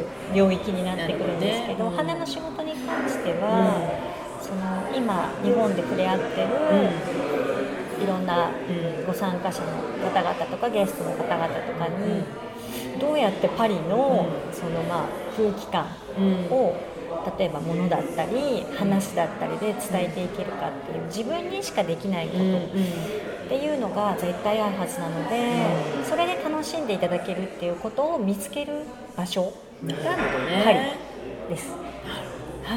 [0.00, 3.76] う領域になってくるんですけど、花の仕事に関しては、
[4.50, 6.48] その今日本で触れ合ってる、
[8.02, 8.50] いろんな
[9.06, 9.68] ご参加者の
[10.10, 12.24] 方々とかゲストの方々とかに
[12.98, 15.86] どうやってパリのそのまあ空気感
[16.50, 16.74] を
[17.38, 22.38] 例えば物だったり話だったりで伝えていけるかっていう自分にしかできないことっ
[23.48, 28.84] ていうのが絶対あるはずなのでそれで楽しんでいただけるっていうことを見つける
[29.16, 29.52] 場所
[29.84, 29.94] が
[30.64, 30.78] パリ
[31.48, 31.89] です。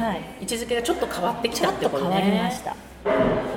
[0.00, 0.20] はい。
[0.40, 2.16] 位置づけがちょっと変わってきたってことね。
[2.16, 2.76] っと変わりました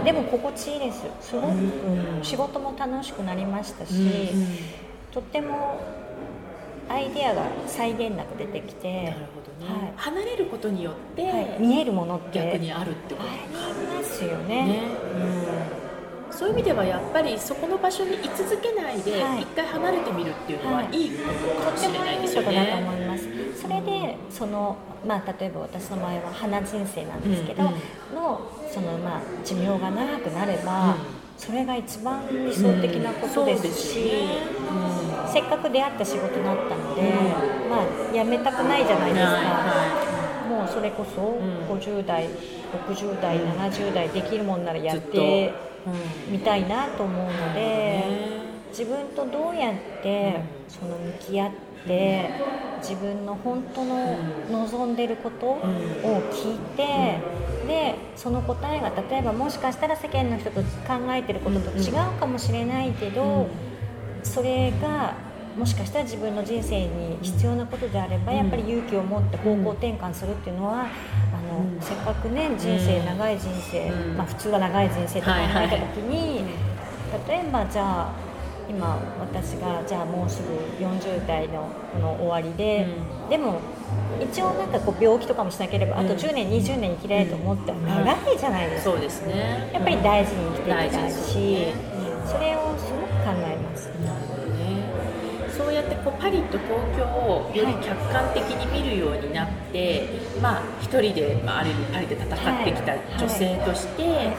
[0.04, 1.04] でも心地いいです。
[1.22, 3.98] すごく、うん仕事も楽しくなりましたし、う
[4.38, 4.48] ん
[5.12, 5.82] とっても
[6.90, 9.94] アイデアが際限なく出てきてなるほどね、はい。
[9.96, 13.28] 離れることによって、はい、見えるものって逆にあるってこと。
[13.28, 14.66] ありますよね。
[14.68, 14.82] ね、
[16.30, 19.42] うん、そういう意味ではやっぱりそこの場所に居続けないではい。
[19.42, 22.96] 一回離れてみるっていうのははいいいことかもしれないですよとってもいいことだとね。
[22.96, 23.37] 思います
[23.68, 28.16] それでその、まあ、例えば私の場合は花人生なんですけど、うんうん。
[28.16, 30.98] のその、まあ、寿命が長くなれば、うん。
[31.38, 34.10] それが一番理想的なことですし、
[35.32, 37.02] せっかく出会った仕事だったので、
[37.70, 41.78] まあ、辞めたくないじゃないですか、はもうそれこそん。
[41.78, 42.28] 50代
[42.88, 45.54] 60代70代できるもんならやって
[45.86, 46.32] うん。
[46.32, 47.60] みたいなと思うので。
[47.60, 48.38] ね。
[48.78, 51.67] 自分とどうやってその向き合って
[52.80, 54.18] 自分の本当の
[54.52, 55.62] 望んでることを
[56.32, 57.20] 聞いて
[57.68, 60.66] でその答えが例えばもしかしたら世間の人と考
[61.10, 63.48] えてることと違うかもしれないけど
[64.24, 65.16] それが
[65.58, 74.18] もしかしたら自分の人生に必要なことであればやっぱり勇気を持って方向転換するっていうのはあのせっかくね人生長い人生うん。
[74.18, 76.44] まあ普通は長い人生と考えた時に
[77.28, 78.27] 例えばじゃあ
[78.70, 80.54] 今私がじゃあもうすぐ
[80.84, 82.88] 40代のこの終わりで、
[83.30, 83.60] でも
[84.22, 89.70] 一応なんかこう病気とかもしなければあとうん10年20年生きられると思ったら長いじゃないですか、そうですね。
[89.74, 91.74] やっぱり大事に生きていきたいし、ね。
[92.26, 93.88] それをすごく考えます。
[94.04, 94.84] なるほどね。
[95.58, 100.08] そうやってこうパリと東京をより客観的に見るようになって、
[100.42, 104.34] まあ一人で、まあ、ある意味パリで戦ってきた女性として、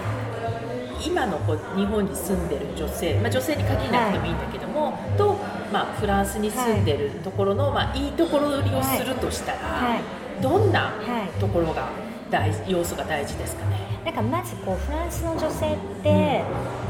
[1.04, 5.36] 今のこう日本に住んでる女性、まあ、女性に限らなくてもいいんだけども、と、
[5.72, 10.42] まあ、フランスに住んでるところの、まあ、いいところ取りをするとしたら、はい。
[10.42, 10.90] どんなは
[11.36, 11.40] い。
[11.40, 11.88] ところが
[12.30, 13.76] 大事要素が大事ですかね？
[14.04, 16.42] なんかまずこうフランスの女性って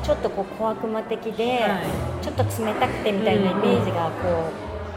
[0.03, 2.25] ちょっとこう小悪魔的で、はい。
[2.25, 4.51] ちょっと冷たくてみたいなイメージがこ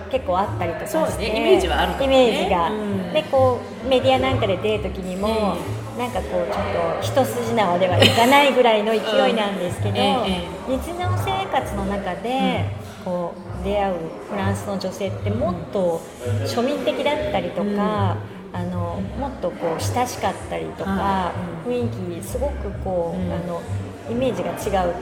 [0.08, 1.30] う結構あったりとかしてそうね。
[1.30, 3.14] イメージはあるかもイねメージが、うん。
[3.14, 5.56] でこうメディアなんかで出る時にも、
[5.98, 9.96] なんかこうちょっと一筋縄ではいかないぐらいの勢いなんですけど、
[10.68, 12.66] 日常生活の中で、
[13.04, 13.96] こう出会う
[14.30, 16.02] フランスの女性ってもっと
[16.46, 18.16] 庶民的だったりとか、
[18.54, 21.32] あのもっとこう親しかったりとか、は
[21.68, 21.88] 雰囲
[22.20, 23.32] 気すごくこう、うん。
[23.32, 23.62] あの
[24.10, 24.94] イメージが違う。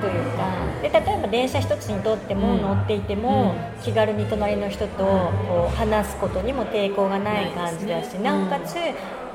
[0.00, 0.48] というか
[0.82, 8.76] で例えば電車一つにとっても、うん乗っていても、気軽に隣の人とこう話すことにも抵抗がない感じだし、なおかつ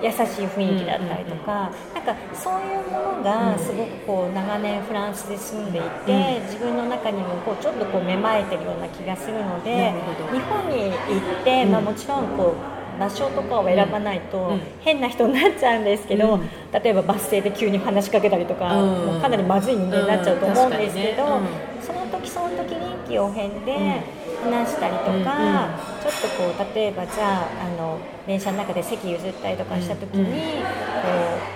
[0.02, 9.94] 優しい雰囲気だったりとか、なんかそういうものがすごくこう長年フランスで住んでいて、自分の中にもこうちょっとこう芽生えてるような気がするので
[10.32, 14.62] 日本に行って、まあ、もちろんこう場所とかを選ばないとうん。
[14.82, 16.50] 変な人になっちゃうんですけど、うん。
[16.72, 19.06] 例えばバス停で急に話しかけたりとか、うん。
[19.14, 21.44] もうかなりまずい人間になっちゃうと思うんですけど、うん。
[21.44, 21.50] ね。
[21.82, 24.02] その時その時臨機応変で
[24.44, 25.24] 話したりとか、うんうん。
[25.24, 30.34] ちょっとこう例えばじゃああの電車の中で席譲ったりとかした時に、うんこ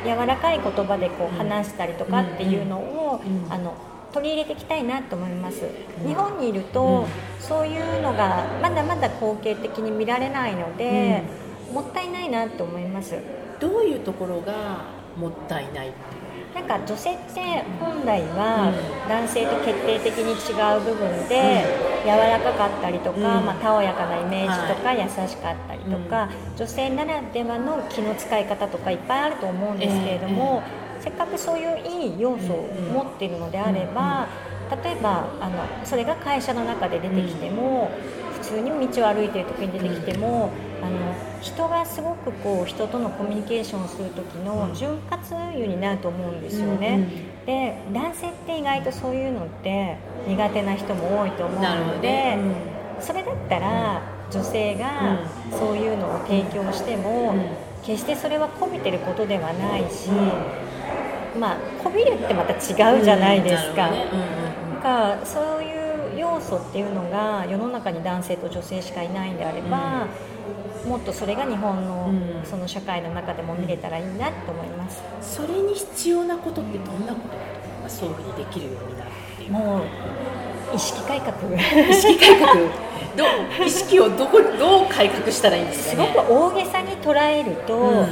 [0.05, 3.73] う柔らかい言葉でこう話したりとかっていうのを、うんあの
[4.13, 5.61] 取り入れていきたいなと思います、
[6.05, 7.07] 日本にいると、
[7.39, 11.23] そういうのがまだまだ後継的に見られないので、
[11.73, 13.15] もったいないなと思います。
[13.61, 14.81] どういうところが
[15.15, 16.20] もったいないっていう？
[16.53, 17.41] なんか女性って
[17.79, 19.09] 本来はうん。
[19.09, 21.65] 男性と決定的に違う部分で
[22.03, 23.45] 柔らかかったりとか、うん。
[23.45, 30.63] まあ、たおやかなイメージとか優しかったりとか、女性ならではの気の使い方とかいっぱいあると思うんですけれども、
[30.99, 34.27] せっかくそういういい要素を持っているのであれば、
[34.83, 37.91] 例えばあのそれが会社の中で出てきても、
[38.33, 47.07] 普通に道を歩いてる時に出てきても、あの人がすごくこう人とのコミュニケーションをする時の潤滑油になると思うんですよね、
[47.45, 52.37] で男性って意外とそういうのって苦手な人も多いと思うので、ね。
[52.99, 55.19] それだったら女性が
[55.51, 57.71] そういうのを提供しても、うん。
[57.83, 60.09] 決してそれはこびてることではないし、
[61.39, 63.89] まあこびるってまた違うじゃないですか。
[64.81, 65.80] かそういう
[66.35, 70.07] 要素っていうのが世の中に男性と女性しかいないんであれば、
[70.87, 72.45] もっとそれが日本のうん。
[72.45, 75.01] その社会の中でも見れたらいいなと思います。
[75.21, 78.01] それに必要なことってどんなことだと思います？
[78.01, 79.51] できるようになるっていう。
[79.51, 81.35] もう意識改革。
[81.89, 82.55] 意識改革。
[83.17, 86.13] どう意識をどこどう改革したらいいんですすかね？
[86.15, 88.07] ごく大げさに捉えると、うん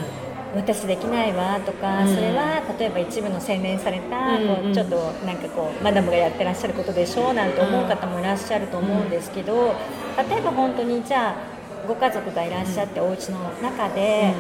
[0.55, 2.15] 私できないわとか、うん。
[2.15, 9.75] それは例えば一部の洗練された、うんこうちょっとなんかこうマダムがやってらっしゃることでしょうなんて思う方もいらっしゃると思うんですけど、
[10.17, 14.33] 例えば本当にじゃあご家族がいらっしゃって、お家の中で、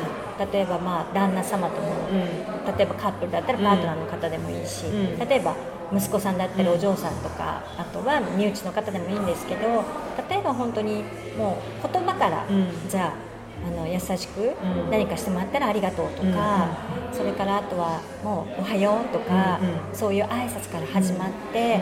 [0.53, 2.77] 例えばまあ旦那様とも、うん。
[2.77, 5.19] 例えばカップルだったらパートナーの方でもいいし、うん。
[5.19, 5.55] 例えば
[5.91, 9.83] 息子さんだったりお嬢さんとか、あとは身内の方でもいいんですけど
[10.29, 11.03] 例えば本当に
[11.37, 12.67] もう言葉から、うん。
[12.89, 13.28] じゃあ
[13.65, 14.91] あの優しくうん。
[14.91, 16.69] 何かしてもらったらありがとうとか、
[17.11, 19.59] それからあとはもうおはようとか、
[19.93, 21.81] そういう挨拶から始まって、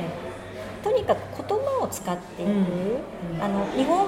[0.84, 2.50] とにかく言葉を使っていく、
[3.42, 4.08] あの日本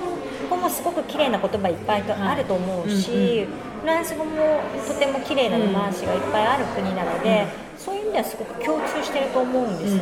[0.49, 2.21] 語もすごく綺麗な言葉いっぱいとはい。
[2.21, 3.47] あると思うし、
[3.81, 10.01] フランス語もとても綺麗な言葉がいっぱいある国なので、そういう意味ではすごく共通してると思うんです、うん。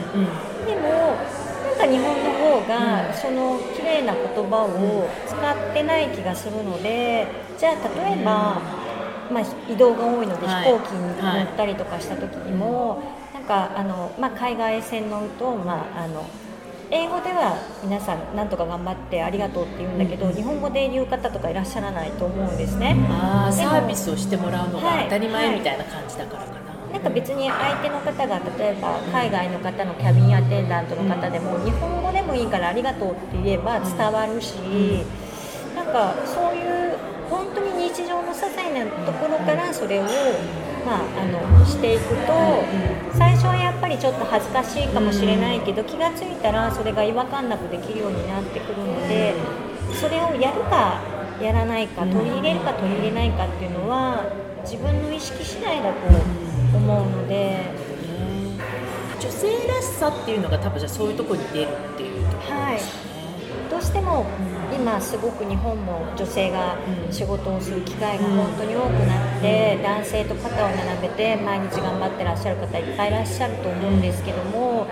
[0.65, 1.15] でも
[1.77, 3.13] か日本の方が、うん。
[3.13, 7.73] その綺麗な言葉を使ってない気がするのでじゃあ
[8.05, 8.61] 例えば、
[9.31, 10.63] まあ、移動が多いのではい。
[10.65, 13.01] 飛行機に乗ったりとかした時にも、
[13.33, 16.25] なんかあの、まあ、海外線乗ると、まあ、あの
[16.89, 22.95] 英語では皆さんなんとか頑張ってありがとうって言うんだけど、日本語で言う方とかいらっしゃらないと思うんですね。
[23.09, 25.03] あサービスをしてもらうのがはい。
[25.05, 26.66] 当たり前みたいな感じだからかな、
[26.97, 34.55] なんか別に相手の方が例えば海外の方のキャビンアテンダントの方でも日本語でもいいからありがとうって言えば伝わるし、
[35.75, 36.97] なんかそういう
[37.29, 40.03] 本当に日常の些細なところからそれを、
[40.87, 42.33] まあ、あのしていくと
[43.13, 49.35] 最初はやっぱりちょっと恥ずかしいかもしれないけど気がついたらそれが違和感なくできるようになってくるので
[49.93, 50.99] それをやるか
[51.39, 54.25] やらないか取り入れるか取り入れないかっていうのは
[54.63, 57.87] 自分の意識次第だと思うので。
[59.19, 63.07] 女性らしさっていうのが多分じゃあそういうところに出るっていうところですかね、
[63.69, 64.25] どうしても
[64.71, 66.77] 今すごく日本も女性が
[67.09, 74.87] 仕事をする機会が本当に多くなって男性と肩を並べて毎日頑張ってらっしゃる方いっぱいいらっしゃると思うんですけども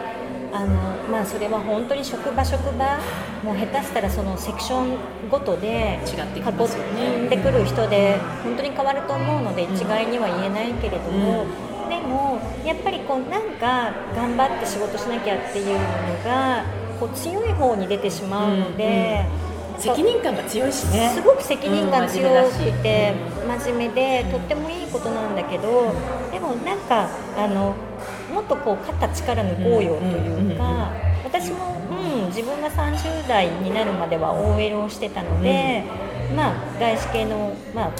[0.51, 0.67] あの、
[1.09, 2.99] まあ、それは本当に職場職場
[3.43, 4.97] もう下手したらそのセクション
[5.29, 11.45] ごとで囲ってくる人で本当に変わると思うので一概には言えないけれども、
[11.89, 15.80] でもやっぱりこうなんか頑張って仕事しなきゃっていうの
[16.24, 16.63] が
[17.00, 19.26] こう強い方に出てしまうので、
[19.78, 21.12] 責任感が強いしね。
[21.13, 23.13] すごく責任感強うんくて
[23.60, 25.93] 真面目でとってもいいことなんだけど
[26.32, 27.76] でもなんかあの
[28.34, 30.91] もっとこう肩力抜こうよというか
[31.24, 35.84] 私も、うん、自分が30代になるまでは OL をしてたので、
[36.36, 37.91] まあ、外資系の、まあ、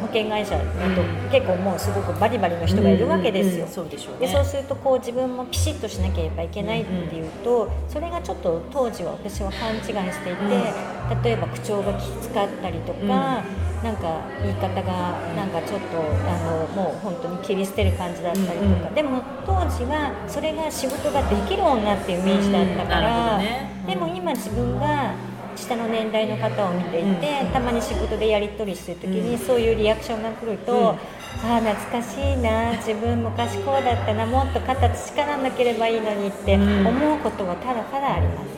[0.00, 3.66] 保険会社だと結構もうすごくバリバリの人がいるわけですよ。
[3.66, 4.26] そうでしょうね。
[4.26, 13.42] でそうするとこう自分もピシッとしなければいけないっていうと、それがちょっと当時は私は勘違いしていて、例えば口調がきつかったりとか、
[13.82, 23.70] なんか言い方がなんかちょっとあのもう本当に切り捨てる感じだったりとか、でも当時はそれが仕事ができる女っていうイメージだったから、どね。
[23.82, 23.86] うん。
[23.86, 25.14] でも今自分が
[25.60, 30.86] 下の年代の方を見ていて、たまに仕事でやり取りする時にそういうリアクションが来ると、うん。
[30.88, 36.86] ああ懐かしいな自分昔こうだったなもっと肩力らなければいいのにってうん。
[36.86, 38.48] 思うことはただただあります。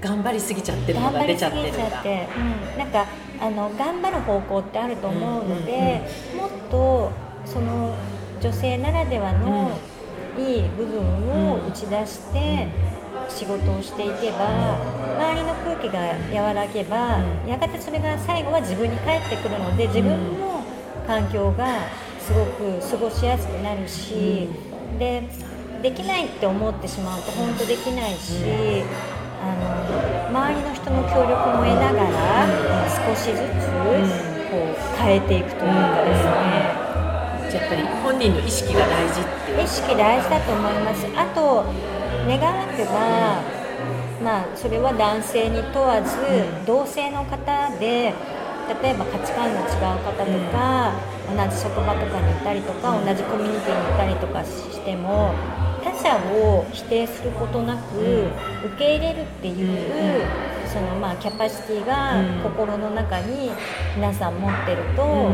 [0.00, 1.70] 頑張りすぎちゃってるの頑張りすが出ちゃって。
[1.70, 2.28] ぎるんだちゃって、
[2.72, 3.06] うん、なんか
[3.40, 6.02] あの頑張る方向ってあると思うので、
[6.36, 7.10] もっと
[7.44, 7.94] その
[8.40, 9.76] 女性ならではの
[10.38, 12.68] いい部分を打ち出して
[13.28, 14.78] 仕事をしていけば
[15.16, 16.00] 周りの空気が
[16.42, 20.64] 和らげば、やがてそれが最後は自分に返ってくるので自分の
[21.06, 21.66] 環境が
[22.20, 24.48] すごく過ごしやすくなるし、
[24.98, 25.22] で
[25.82, 28.84] できないって思ってしまうと本当できないし。
[29.40, 29.78] あの
[30.30, 32.44] 周りの人の協力も得ながら
[32.90, 33.70] 少しずつ
[34.50, 36.88] こう変えていくというかですね。
[37.54, 39.62] やっぱり本人の意識が大事っていう。
[39.62, 41.06] 意識大事だと思います。
[41.16, 41.64] あと
[42.28, 43.40] 願わくば
[44.22, 46.16] まあそれは男性に問わず
[46.66, 48.12] 同性の方で
[48.82, 50.92] 例えば価値観の違う方とか、
[51.24, 55.32] 同じ職場とかにいたりとか同じコミュニティにいたりとかしても
[55.92, 60.24] 他者を否定することなく受け入れるっていう、
[60.66, 63.50] そのまあキャパシティが心の中に
[63.96, 65.30] 皆さん持ってると、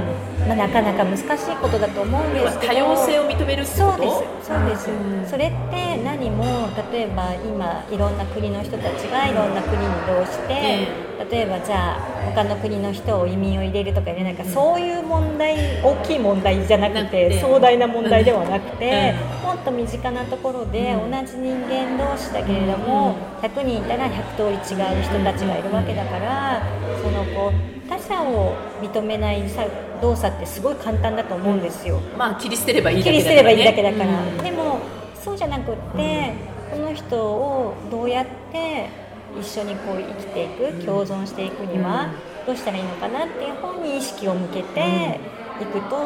[0.47, 4.03] まあ、なかなか難しいことだと思うんですけど多様性を認めるってそうこと？
[4.03, 4.11] で
[4.43, 4.77] すそうで
[5.25, 6.45] す、それって何も
[6.93, 10.89] 例えば今いろんな国の人たちがいろんな国に移動して、え
[11.31, 17.41] 例えばじゃあ他の国の人を移民を入れるとか入れないか、そういう問題大きい問題じゃなくてて。
[17.41, 26.63] 壮大な問題ではなくて、うもっと身近なところで同じ人間同士だけれども、100人いたら100通り違う人たちがいるわけだから
[27.03, 29.65] そのこう他者を認めないさ
[30.01, 32.01] 動作ってすごい簡単だと思うんですよ。
[32.17, 34.39] まあ切り捨てればいいだ切りけだから、ね、捨てればいいだけだから、うん。
[34.39, 34.79] でも
[35.15, 36.33] そうじゃなくって、
[36.71, 39.04] この人をどうやって
[39.41, 42.13] 一緒にこう生きていく共存していくには
[42.47, 45.21] どうしたらいいのかなっていう方に意識を向けて、
[45.61, 45.97] 行くと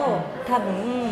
[0.47, 1.11] 多分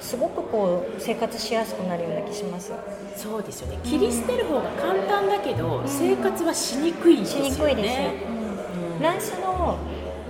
[0.00, 2.72] すごくこう生活しやすくなるような気します。
[3.16, 3.78] そうですよね。
[3.84, 7.50] 切り捨てる方が簡単だけど、生活はしにくいですよね。
[7.50, 9.78] しにくいです、うん、フランスの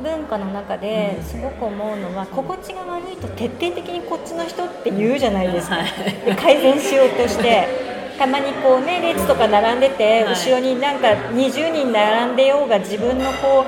[0.03, 5.76] 文化の中ですごく思うのは、心地が悪いと徹底的にこっちの人って言うじゃないですか、
[6.26, 7.66] で改善しようとして
[8.18, 13.64] たまにこうね列とか並んでて、後ろになんか20人並んでようが自分のこ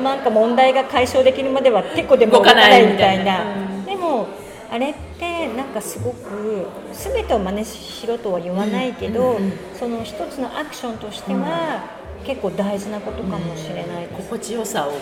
[0.00, 3.44] うなんか問題が解消できるまではてこでも動かないみたいな。
[3.84, 4.26] でも
[4.70, 9.38] あれってなんかすごく全てを真似しろとは言わないけど、
[9.78, 11.84] その一つのアクションとしては、
[12.24, 14.92] 結構大事なことかもしれない心地よさを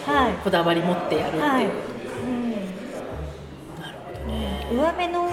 [0.45, 2.51] こだわり持ってやるっていう、はい、うん、
[3.80, 4.68] なるほどね。
[4.70, 5.30] 上辺の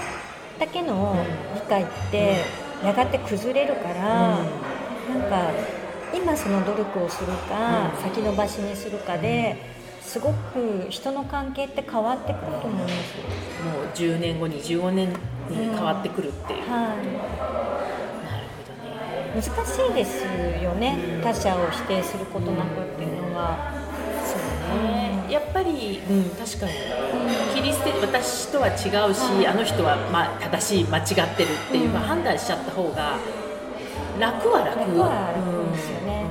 [0.58, 2.38] だけの理解って
[2.84, 5.52] やがて崩れるから、うん、なんか
[6.14, 9.56] 今その努力をするか、先延ばしにするかで
[10.02, 13.16] すごく人の関係って変わってくると思うんです
[13.64, 15.10] もう10年後に15年
[15.50, 17.72] に変わってくるっていう、うん、はい
[19.34, 19.48] 難し
[19.90, 20.26] いです
[20.62, 23.72] よね、他者を否定することなくっていうのは。
[24.26, 24.36] そ
[24.76, 26.74] うね、やっぱり、うん、確かに、
[27.56, 33.16] 切り捨て私とは違うし、あの人は、まあ、正しい間違ってるっていう、判断しちゃった方が
[34.20, 36.26] 楽は楽楽は楽ですよね、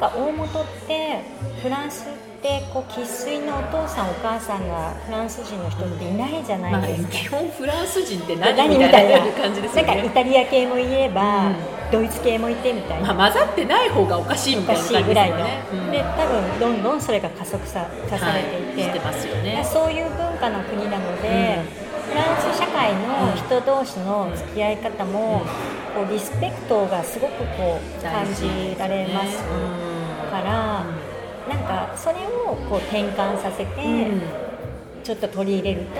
[0.00, 1.22] なんか大元って
[1.62, 9.88] フランスってこう生粋のお父さんお母さんがフランス人の人っていないじゃないですか、まあ、基本フランス人って何みたいな 感じですよね。
[9.88, 11.56] なんかイタリア系もいれば、うん。
[11.90, 15.06] ドイツ系もいてみたいな、まあ、混ざってない方がおかしいみたいな感じですよね。
[15.06, 21.60] ぐらいの、うん、で多分どんどんそれが加速さ化されていて、はい、ますよね、そういう文化の国なので、
[22.08, 25.42] うん、フランス社会の人同士の付き合い方も、
[25.96, 29.38] こうリスペクトがすごくこう感じられます
[30.30, 30.84] から、
[31.48, 33.72] なんかそれをこう転換させて、
[35.02, 35.94] ちょっと取り入れると、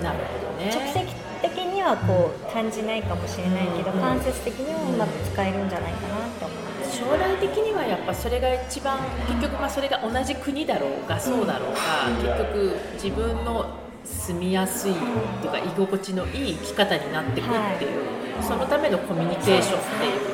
[0.00, 0.70] なるほどね。
[0.72, 1.04] 直接
[1.42, 6.98] 的にはこう感じないかもしれないけど、間接的にはうまく使えるんじゃないかなと思います。
[6.98, 13.66] 将来的にはやっぱそれが一番結局まあそれが同じ国だろうがそうだろうが、結局自分の
[14.10, 14.92] 住みやすい
[15.42, 17.48] とか居心地のいい生き方になっていくっ
[17.78, 20.26] ていう、はい、そのためのコミュニケーションっていうこ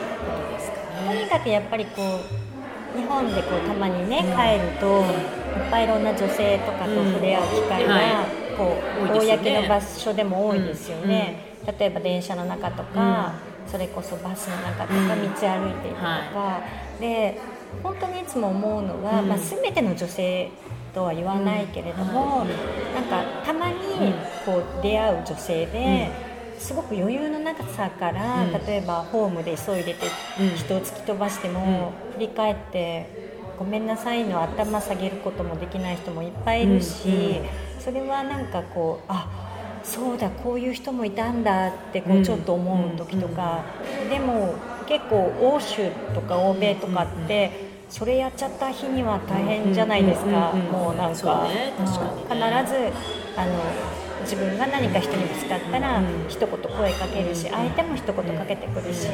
[0.48, 1.18] とですかね。
[1.18, 8.46] とにかくやっぱりこう日本でこうたまにね帰ると、いっぱいいろんな女性とかと触れ合う機会が、はい。
[8.56, 16.62] こう、ね、公の場所でも多いですよね、うん、例えば電車の中とか、うん、それこそバスの中とか、道歩いているとか、は
[16.96, 17.38] い、で
[17.82, 20.50] 本当にいつも思うのは、まあ、全ての女性
[20.96, 22.46] とは言わないけれども、
[22.94, 24.14] なんかたまに
[24.46, 26.10] こう出会う女性で、
[26.58, 30.06] すごく余裕の長さから、うん、例えばホームで急いでて
[30.56, 33.10] 人を突き飛ばしても、振り返って
[33.58, 37.42] ごめんなさいの頭下げることもできない人もいっぱいいるし、
[37.78, 39.28] それはなんかこうあ
[39.84, 43.66] そうだこういう人もいたんだってこうちょっと思う時とか、
[44.08, 44.54] でも
[44.88, 52.92] 結構欧州とか欧米とかって、それやっちゃった日には大変じゃないですか、もうなんか、ね、必ず
[53.36, 53.52] あの
[54.22, 59.06] 自分が何か人にぶつかったら一言声かけるし相手も一言かけてくるし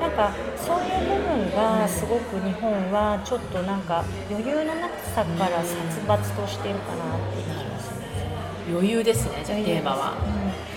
[0.00, 7.90] なんかそういう部分がすごく日本はちょっとなんか余裕のなさから殺伐としてるかなっていう気がします。
[8.70, 10.14] 余裕ですねじゃあテーマは、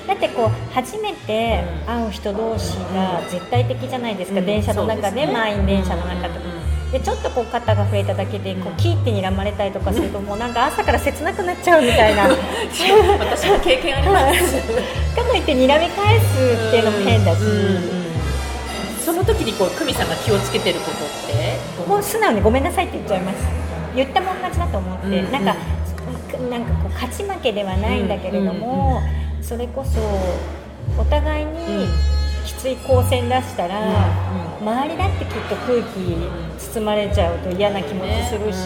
[0.02, 6.59] うん、だってこう初めて会う人同士が絶対的じゃないですか、うん、電車の中で、ね、満員電車の中とか。
[6.92, 12.24] でちょっとこう肩が触れただけでこうキーって睨まれたりとかするともう なんか朝から切なくなっちゃうみたいな。
[13.20, 14.56] 私も経験あります。
[15.16, 16.24] かといって睨み返す
[16.68, 17.40] っていうのも変だし、
[19.06, 21.58] その時にこう久美さんが気をつけてることって？
[21.88, 23.38] もう素直にごめんなさいって言っちゃいます。
[23.96, 25.56] 言ったもん勝ちだと思って、うんうん、なんか
[26.50, 29.02] なんかこう勝ち負けではないんだけれども、
[29.42, 30.00] それこそ
[31.00, 31.88] お互いに
[32.50, 33.78] きつい光線出したら、
[34.60, 36.18] 周りだってきっと空気
[36.74, 38.58] 包まれちゃうと嫌な気持ちするし。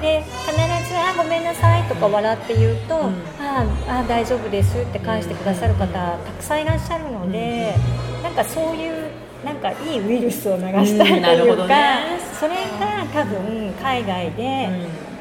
[0.00, 7.74] で必ず「あごめんなさい」とか笑って言うと「うん、ああ大丈夫です」って返してくださる方たくさんいらっしゃるので、
[8.18, 9.10] うん、なんかそういう
[9.42, 11.74] なんかいいウイルスを流したいというか、
[12.38, 14.68] それが多分海外で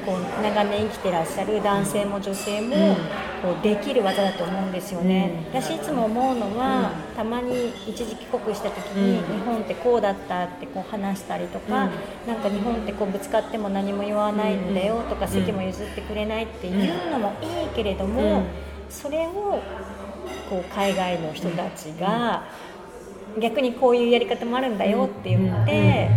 [0.05, 2.95] こう長年生きてらっしゃる男性も女性も
[3.41, 11.89] こうできる技だと思うんですよね、私いつも思うのは、たまに一時帰国した時に、日本ってこうだったってこう話したりとか、
[12.27, 18.43] なんか日本ってこうぶつかっても何も言わないんだよとか、席も譲ってくれないっていうのもいいけれども、
[18.89, 19.59] それを
[20.49, 22.45] こう海外の人たちが
[23.39, 26.09] 逆にこういうやり方もあるんだよって言って、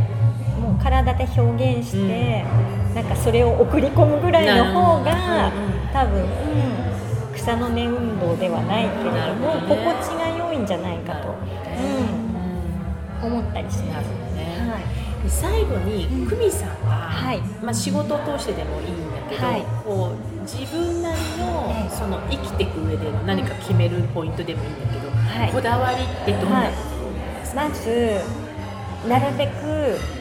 [0.61, 2.45] もう体で表現して。
[2.95, 5.53] なんかそれを送り込むぐらいの方が
[5.93, 11.35] 多分、うん、草の根運動ではないけれども、ね、心地が良いんじゃないかと、
[13.23, 14.09] うん、思ったりします。
[14.35, 26.73] ね、はい、最後に久美さんが、はい、まあ、仕事を通してでもいいんだけど、はい、こう自分なりのその生きていく上での何か決めるポイントでもいいんだけど、はい、こだわりってどんな、はい、
[27.55, 28.21] まず
[29.09, 30.18] なるべく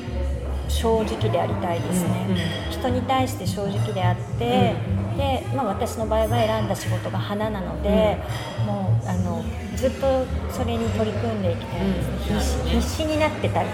[0.67, 2.33] 正直でありたいですね、う
[2.69, 4.75] ん、人に対して正直であって、
[5.11, 8.17] うん、で、まあ、私の場合は選んだ仕事が花なので、
[8.59, 9.43] うん、もうあの
[9.75, 13.69] ずっとそれに取り組んでいきたいですね、必死必死になってたい、う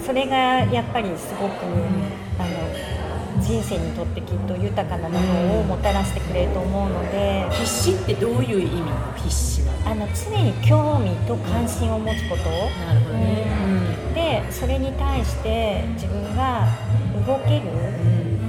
[0.00, 1.52] ん、それがやっぱりすごく、
[2.38, 2.50] あの
[3.40, 8.86] 人生にとってきっと豊かなものをもたらしてくれると思うので、必死ってどういう意味の
[9.16, 13.46] 必死あの常に興味と関心を持つこと、なるほどね、
[14.08, 16.68] うん、でそれに対して自分が
[17.26, 17.66] 動ける、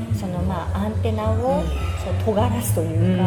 [0.10, 1.64] うん、そのまあアンテナを、
[2.04, 3.24] そう尖らすというか、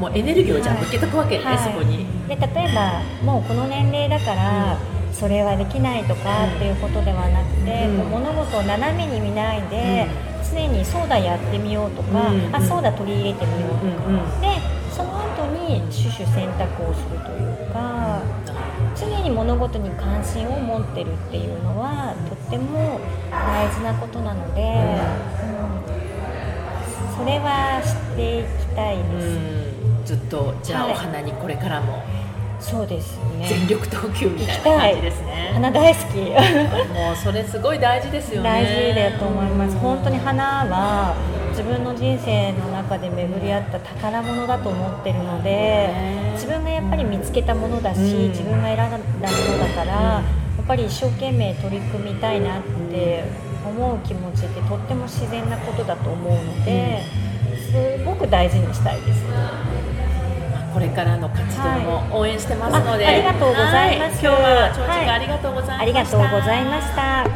[0.00, 2.06] もうエネルギーをじゃあ向けとくわけね、はい、そこに。
[2.28, 4.78] で例えばもうこの年齢だから、
[5.12, 18.22] それはできないとかっていうことではなくて、うん、物事を斜めに見ないで、うん、常にそうだやってみようとか、うん、あそうだ取り入れてみようとか、でその後に取捨選択をするというか
[18.96, 24.64] 常に物事に関心を持ってるっていうのはとっても大事なことなので、う
[27.12, 29.66] ん、それは知っていきたいです。
[30.06, 32.00] ずっとじゃあ、お花にこれからも、
[32.66, 33.46] そうですね。
[33.48, 35.50] 全力投球みたいな感じですね。
[35.54, 36.18] 花大好き。
[36.92, 38.50] もうそれすごい大事ですよね。
[38.50, 39.76] 大事だと思います。
[39.78, 41.14] 本当に花は
[41.50, 45.88] 自分の人生の中で巡り合った宝物だと思ってるので
[46.34, 50.22] 自分がやっぱり見つけたものだし、自分が選んだものだから、や
[50.60, 53.24] っぱり一生懸命取り組みたいなって
[53.64, 57.02] 思う気持ちってとっても自然なことだと思うので、
[57.70, 59.24] すごく大事にしたいです。
[60.76, 64.20] これからの活動も応援してますので、はい、ありがとうございます。
[64.22, 67.26] 今日は長時間ありがとうございました、はい、ありがとうございました。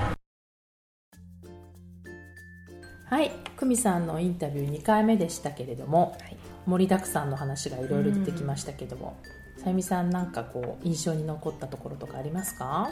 [3.09, 6.37] はい、久美さんのインタビュー2回目でしたけれども、はい、
[6.67, 9.17] 盛りだくさんの話がいろいろ出てきましたけども、
[9.57, 12.91] さゆみさんなんかこう印象に残ったところとかありますか？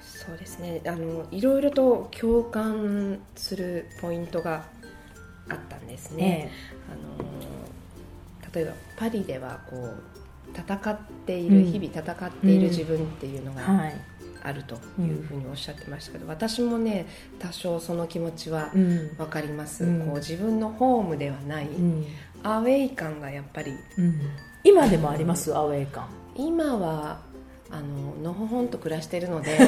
[0.00, 0.80] そうですね。
[0.86, 4.64] あのいろいろと共感するポイントが
[5.50, 6.52] あったんですね、え。
[6.90, 7.28] あの
[8.54, 10.02] 例えばパリではこう
[10.54, 13.62] 戦っている、うん、日々戦っている自分っていうのが、
[14.44, 17.06] あるというふうにおっしゃってましたけど、うん、私もね
[17.38, 21.68] 多少その気持ちは分かります、うん、こう自分のホームではない、
[22.42, 23.72] アウェイ感がやっぱり、
[24.64, 25.56] 今でもあります？
[25.56, 26.08] アウェイ感。
[26.34, 27.20] 今は
[27.70, 29.58] あののほほんと暮らしてるので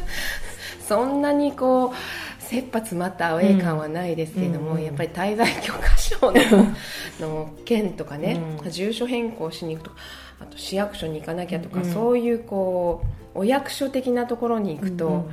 [0.86, 6.32] そんなにこう切羽詰まったアウェイ感はないですけれども、うん、やっぱり滞在許可証の
[7.20, 9.96] の件とかね、うん、住所変更しに行くとか
[10.40, 13.04] あと市役所に行かなきゃとか、うん、そういうこ
[13.34, 15.30] うお役所的なところに行くと、うん、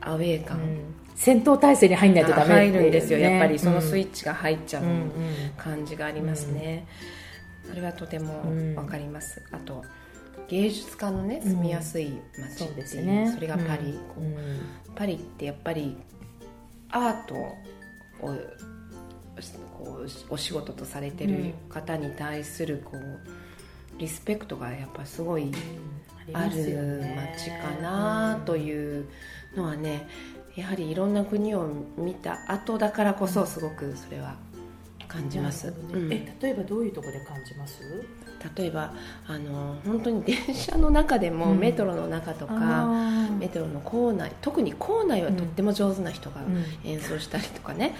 [0.00, 3.18] アウェー感、うん、戦闘態勢に入んないとダメ、ね、入るんですよ。
[3.18, 4.84] やっぱりそのスイッチが入っちゃう
[5.56, 6.86] 感じがありますね、
[7.68, 8.42] それはとても
[8.74, 9.84] 分かります、あと
[10.48, 13.98] 芸術家のね住みやすい街っていう、そね、それがパリ、
[14.94, 15.96] パリってやっぱり
[16.90, 17.56] アートを
[19.76, 23.20] こうお仕事とされてる方に対するこう
[23.98, 25.52] リスペクトがやっぱすごい
[26.32, 29.06] ある街かなという
[29.54, 30.08] のはね
[30.54, 34.36] やはりいろんな国を見た後だからこそすごくそれは
[35.06, 35.76] 感じます、ね。
[35.92, 37.82] うん、え例えばどういうところで感じます？
[38.56, 38.92] 例えば
[39.26, 42.86] あの本当に電車の中でも、メトロの中とか
[43.38, 46.42] メトロの構内特に構内はとっても上手な人が
[46.84, 47.94] 演奏したりとかね、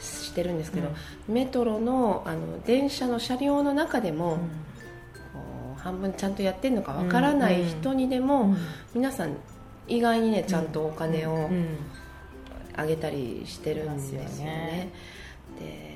[0.00, 0.88] してるんですけど、
[1.28, 4.38] メトロのあの電車の車両の中でも、
[5.76, 8.54] 半分ちゃんとやってるのかわからない人にでも、
[8.94, 9.36] 皆さん
[9.88, 11.50] 意外にねちゃんとお金を
[12.76, 14.90] あげたりしてるんですよね。
[15.58, 15.92] で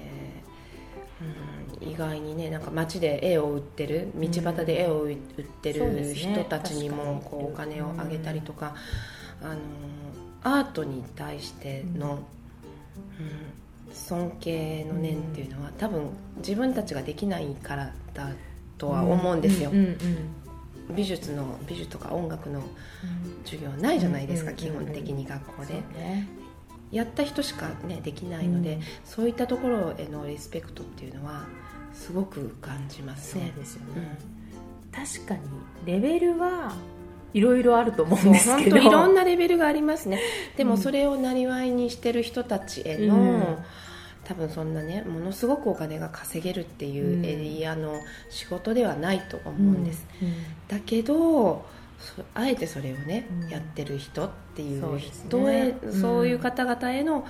[1.21, 5.17] うん、意外にねなんか街で絵を売ってる道端で絵を売っ
[5.63, 8.75] てる人たちにもこうお金をあげたりとか、
[9.43, 9.57] あの
[10.43, 12.21] アートに対しての、
[13.89, 16.09] うん、尊敬の念っていうのは多分
[16.39, 18.31] 自分たちができないからだ
[18.79, 19.71] とは思うんですよ、
[20.95, 22.63] 美術の美術とか音楽の
[23.45, 25.83] 授業ないじゃないですか、基本的に学校で、
[26.93, 31.45] やった人しか、ね、できないので、うん、そういったところへのリスペクトっていうのは
[31.97, 33.53] すごく感じますね。
[33.55, 34.19] そうですよね、
[34.95, 35.41] うん、確かに
[35.85, 36.75] レベルは
[37.33, 38.77] いろいろあると思うんですけど。
[38.77, 40.21] いろんなレベルがありますね。
[40.57, 43.59] でもそれをなりわいにしてる人たちへの、
[44.25, 50.07] 多分そんなねものすごくお金が稼げるっていうエリアの仕事ではないと思うんです、
[50.69, 51.67] だけど
[51.99, 53.49] そあえてそれをね、うん。
[53.49, 56.01] やってる人っていう人へうん。
[56.01, 57.27] そういう方々への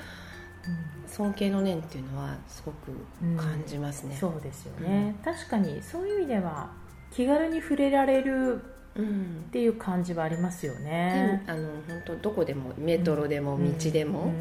[1.07, 2.93] 尊敬の念っていうのはすごく
[3.37, 6.71] 感じますね、そうですよね、確かにそういう意味では
[7.11, 8.63] 気軽に触れられる
[8.97, 9.45] うん。
[9.49, 11.43] っていう感じはありますよね。
[11.47, 14.33] であの本当どこでもメトロでも道でも、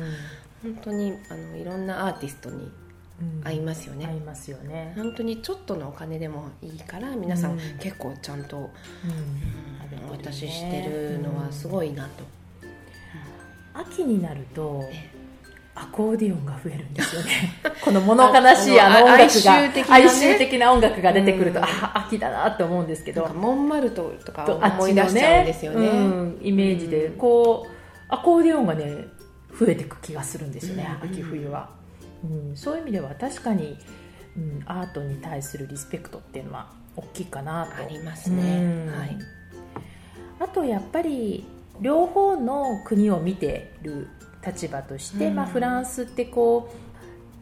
[0.63, 2.71] 本当にあのいろんなアーティストに
[3.43, 7.59] 会いますよね、合いますよね、本当にちょっとのお金でもいいから皆さん、うん。
[7.79, 8.69] 結構ちゃんと、うん。
[10.09, 12.23] 私してるのはすごいなと、
[13.73, 15.11] 秋になるとえ
[15.77, 17.53] アコーディオンが増えるんですよね。
[17.83, 21.65] この物悲しいあの音楽があ哀愁的哀愁的な音楽が出てくると、うん。
[21.65, 23.27] あ秋だなって思うんですけど。
[23.27, 25.87] モンマルトとかとあっ思い出しちゃうんねですよね。
[25.87, 27.07] うんイメージで。
[27.07, 27.17] うん。
[27.17, 27.71] こう
[28.07, 29.07] アコーディオンがね
[29.59, 31.09] 増えていく気がするんですよね、うん。
[31.09, 31.69] 秋冬は、
[32.23, 33.77] うん、そういう意味では確かに、
[34.37, 37.83] うん、アートに対するリスペクトっていうのは大きいかなと。
[37.83, 38.97] ありますね、うん。
[38.97, 39.17] はい。
[40.39, 41.45] あとやっぱり
[41.81, 44.07] 両方の国を見てる
[44.45, 45.35] 立場として、うん。
[45.35, 46.85] まあ、フランスってこう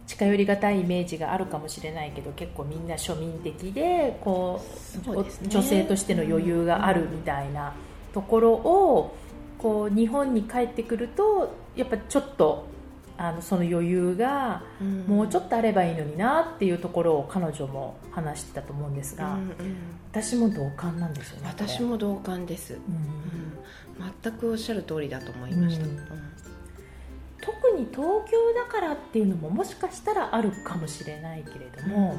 [0.08, 4.62] 近寄りがたいイメージがあるかもしれないけど結構みんな庶民的でこ
[5.08, 5.26] うね。
[5.48, 7.74] 女性としての余裕があるみたいな
[8.14, 9.16] ところを
[9.58, 12.68] こう日本に帰ってくるとやっぱちょっと
[13.18, 15.06] あのその余裕がうん。
[15.08, 19.56] もうちょっとあればいいのになっていうところを彼女も話してたと思うんですが、うんうん。
[20.12, 22.80] 私も同感なんですよね私も同感です、うん。
[24.06, 24.14] うん。
[24.22, 25.92] 全くおっしゃる通りだと思いました、うん。
[25.92, 26.24] うん
[27.44, 32.16] 特に東京だからっていうのももしかしたらあるかもしれないけれども、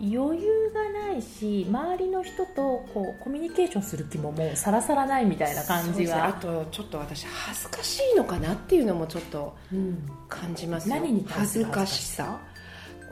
[0.00, 6.20] 余裕がないし周りの人とこうコミュニケーションする気ももうさらさらないみたいな感じそうですね。
[6.20, 10.94] あは、とちょっと私恥ずかしいのかなっていうのもちょっとうん感じますよ。
[10.94, 12.38] 何に対恥ずかししさ。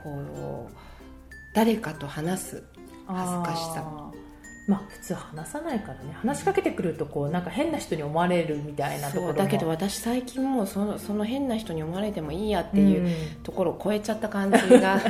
[0.02, 0.72] こう
[1.54, 2.64] 誰かと話す
[3.06, 4.12] 恥ずかしさ
[4.66, 6.12] まあ普通話さないからね。
[6.14, 9.28] 話しかけてくるとこうなんか変な人に思われるみたいなところも。
[9.28, 13.10] そうだけど私最近もうそのその変な人に思われてもいいやっていうう
[13.42, 15.00] ところを超えちゃった感じが あっ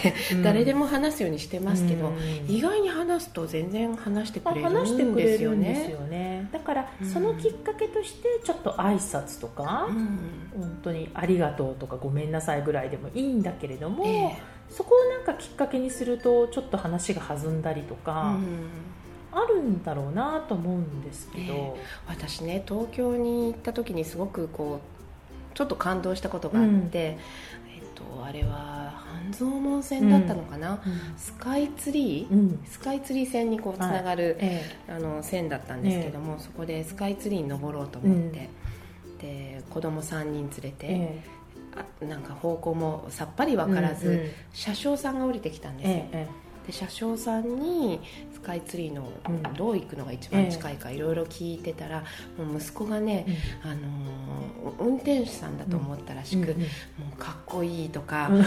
[0.00, 0.42] て、うん。
[0.44, 2.54] 誰でも話すようにしてますけど、うん。
[2.54, 5.92] 意外に話すと全然話してまあくれる話してくんですよれるんですね。
[5.92, 6.48] よね。
[6.52, 7.08] だからうん。
[7.08, 10.60] そのきっかけとしてちょっと挨拶とか、うん。
[10.60, 18.68] 本当にありがとうとかごめんなさいぐらいでもいいんだけれども、ええそこをなんかきっかけにするとちょっと話が弾んだりとか、うん。
[19.34, 24.80] あるんだろうなと思うんですけど、え私ね東京に行った時にすごくこ
[25.52, 26.84] うちょっと感動したことがあって、うん。
[26.84, 26.90] えっ
[27.94, 30.80] と、あれは半蔵門線だったのかな、
[31.16, 32.60] スカイツリー、うん。
[32.64, 38.48] スカイツリー線にこうつながる、えあの線だったんですけども、そこでスカイツリーに登ろうと思って、
[39.20, 41.43] で子供3人連れて、えあ
[42.00, 44.30] なんか方向もさっぱり分からず、うんうん。
[44.52, 48.00] 車掌さんが降りてきたんですよ、ええで車掌さんに
[48.32, 49.42] スカイツリーのうん。
[49.54, 52.04] どう行くのが一番近いかいろいろ聞いてたら、
[52.38, 56.66] もう息子がね、えあのー運転手さんだと思ったらしく、うんうんも
[57.14, 58.40] うかっこいいとか、うん。
[58.40, 58.44] あの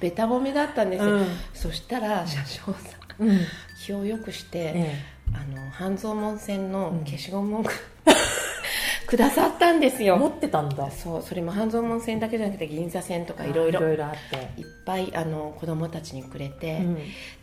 [0.00, 1.26] ベタ褒めだったんですよ、うん。
[1.54, 2.72] そしたら車掌さ
[3.24, 3.38] んうん。
[3.84, 4.94] 気をよくして、え
[5.32, 7.64] あの半蔵門線の消しゴムを、
[9.10, 10.88] くださったんですえ持よってたんだ。
[10.92, 14.60] そうそれも半蔵門線だけじゃなくて銀座線とかいろいろいって。
[14.60, 16.98] いっぱいあの子供たちにくれて、うん。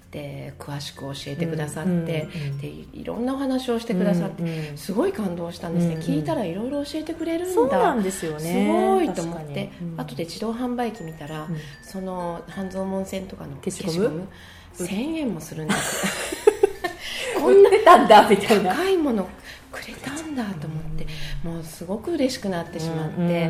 [0.10, 4.78] で詳しく教えてくださって、うんうんでいいろんなお話をしてくださって、うんうん。
[4.78, 6.08] すごい感動したんですね、うんうん。
[6.08, 7.54] 聞いたらいろいろ教えてくれるんだ。
[7.54, 8.40] そうなんですよね。
[8.40, 9.72] すごいと思って。
[9.82, 10.00] うん。
[10.00, 11.58] 後で自動販売機見たら、うん。
[11.84, 14.28] その半蔵門線とかの消しゴム
[14.78, 16.48] 1000円もするんです。
[17.42, 17.70] こんな。
[18.64, 19.28] 高いもの
[19.72, 21.08] くれたんだと思って、
[21.44, 23.42] もうすごく嬉しくなってしまって、うんうんうん。
[23.46, 23.50] あ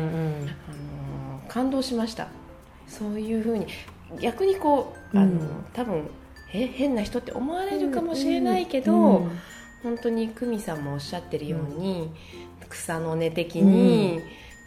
[1.46, 2.28] ー感動しました。
[2.86, 3.66] そういうふうに。
[4.20, 6.08] 逆にこうあの、うん多分
[6.52, 9.30] え変な人って思われるかもしれないけど、うん
[9.82, 12.10] 本当に久美さんもおっしゃってるように、
[12.68, 14.20] 草の根的に、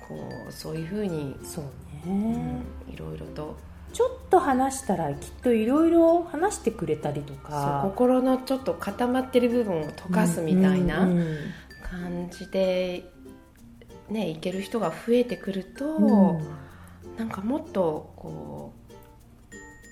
[0.07, 0.15] こ
[0.47, 1.65] うそういうふうに、そう
[2.07, 2.61] うんね、
[2.93, 3.57] いろいろと。
[3.91, 7.81] ちょっと話したらきっといろいろ話してくれたりとか。
[7.83, 11.37] 心のちょっと固まってる部分を溶かすみたいなうんうん。
[11.83, 13.10] 感じで、
[14.11, 16.01] ね、いける人が増えてくると、う
[16.37, 16.39] ん。
[17.17, 18.73] なんかもっとこ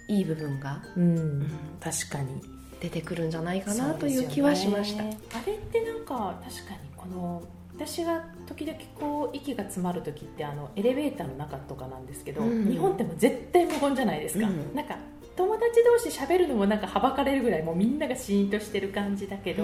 [0.09, 1.17] ういい部分が、うん。
[1.17, 2.59] うん確かに。
[2.81, 5.03] 出てくるんじゃないかなという気はしました。
[5.03, 5.05] あ
[5.45, 7.43] れってなんか確かにこの
[7.75, 12.71] 私が時々こう息が詰まる時ってあのエレベーターの中とかなんですけど、うん。
[12.71, 14.73] 日本ってもう絶対無言じゃないですか、うん。
[14.73, 14.95] なんか
[15.35, 19.63] 友達同士喋るのもなんかはばかれるぐらいもうみんながシーンとしてる感じだけど、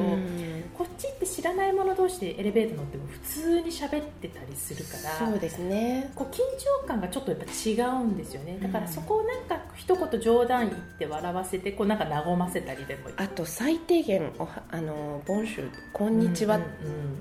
[0.77, 6.11] こっちって知らない者同士でエレベーター乗っても普通に喋ってたりするからそうですね。
[6.15, 6.37] こう緊
[6.83, 8.57] 張感がちょっとやっぱ違うんですよね。
[8.61, 16.59] だからそこをなんか一言冗談言って笑わせてこうなんか和ませたりでもあと最低限おはあのボンシュこんにちは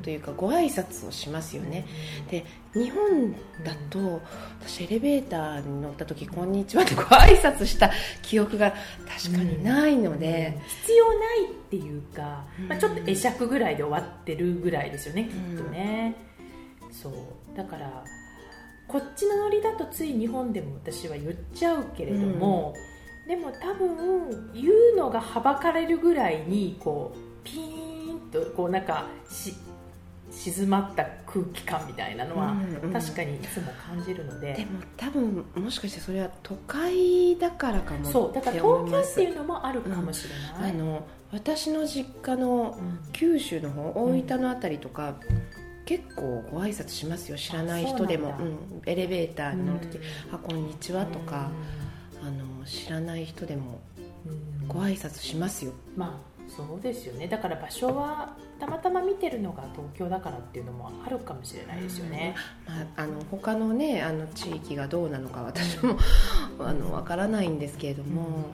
[0.03, 1.87] というかご挨拶をしますよね、
[2.30, 3.32] で日本
[3.64, 4.20] だと、
[4.61, 7.91] 私エレベーターに乗った時「こんにちは」ってご挨拶した
[8.22, 8.74] 記憶が
[9.22, 16.16] 確かにないので、必要ないっていうか、まあ、ちょっと会釈ぐらいで終わってるぐらいですよね、きっとね、
[16.91, 17.12] そう。
[17.57, 18.05] だから
[18.87, 22.75] こっちのノリだとつい日本でも私は言っちゃうけれども、
[23.27, 24.64] でも多分言
[24.95, 29.55] うのがはばかれるぐらいにこうピーンとこうなんかし
[30.35, 32.55] 静まった空気感みたいなのは
[32.93, 42.78] 確かにいつも感じるので、でも多分もしかしてそれは都会だからかもそうだから東京っていうのもあるかもしれない、うん、あの私の実家の
[43.12, 45.14] 九州の方、うん、大分の辺りとか、
[45.87, 47.37] 結構ご挨拶しますよ。
[47.37, 49.99] 知らない人でも、うん、エレベーターに乗る時
[50.32, 51.51] 「あこんにちは」とか、
[52.22, 53.80] あの知らない人でも
[54.68, 57.26] ご挨拶しますよ、まあそうですよね。
[57.26, 62.34] だから場所はたまたま見てるのが東京だからっていうのもあるかもしれないですよね、
[62.66, 65.99] まあ、あの他のねあの地域がどうなのか私も
[66.61, 68.49] あの分からないんですけれども、うん、うん、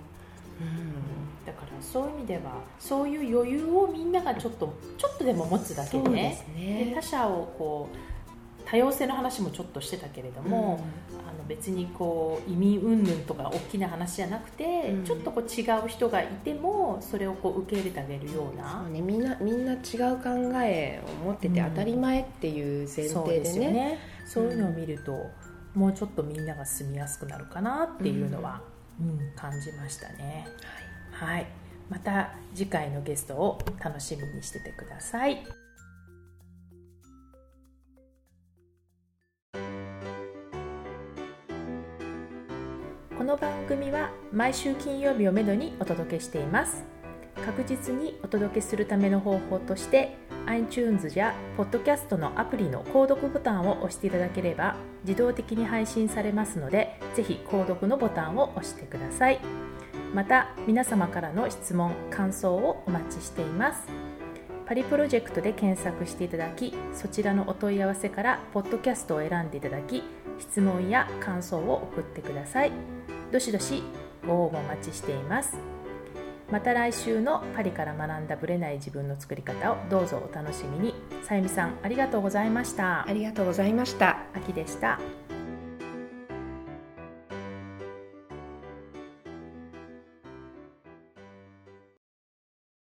[1.47, 2.41] だからそういう意味では
[2.79, 6.45] そういう余裕をみんながちょっとちょっとでも持つだけでね。
[6.57, 10.83] で、ね、他者をこう多様性の話もちょっとしてたけれども、
[11.13, 18.83] うん、別にこう移民云々とか大きな話じゃなくて、うん、ちょっとこう違う人がいてもそれをこう受け入れてあげるような。
[18.85, 19.79] そう、ね、みんなみんな違う
[20.23, 20.31] 考
[20.63, 23.99] えを持ってて当たり前っていう前提でね,、うん、ね。
[24.27, 25.27] そういうのを見ると、
[25.75, 28.63] もうちょっとみんなが住みやすくなるかなっていうのは、
[29.01, 30.47] うん感じましたね。
[31.11, 31.47] はい、はい、
[31.89, 35.43] また次回のゲストを楽しみにしててください。
[43.21, 46.85] この番組は毎週金曜日をめどにお届けしています。
[47.45, 50.17] 確実にお届けするための方法として
[50.47, 59.39] iTunes や Podcast のアプリの購読ボタンを押していただければ自動的に配信されますのでぜひ購読のボタンを押してください。
[60.15, 63.83] また皆様からの質問感想をお待ちしています。
[64.65, 70.05] パリプロジェクトで検索していただきそちらのお問い合わせからポッドキャストを選んでいただき
[70.41, 72.73] 質問や感想を送ってください。
[73.31, 73.83] どしどし
[74.27, 75.57] ご応募お待ちしています。
[76.51, 80.95] また来週のパリから学んだブレない自分の作り方をどうぞお楽しみに。
[81.23, 83.07] さゆみさんありがとうございました。
[83.09, 84.19] ありがとうございました。
[84.35, 84.99] 秋でした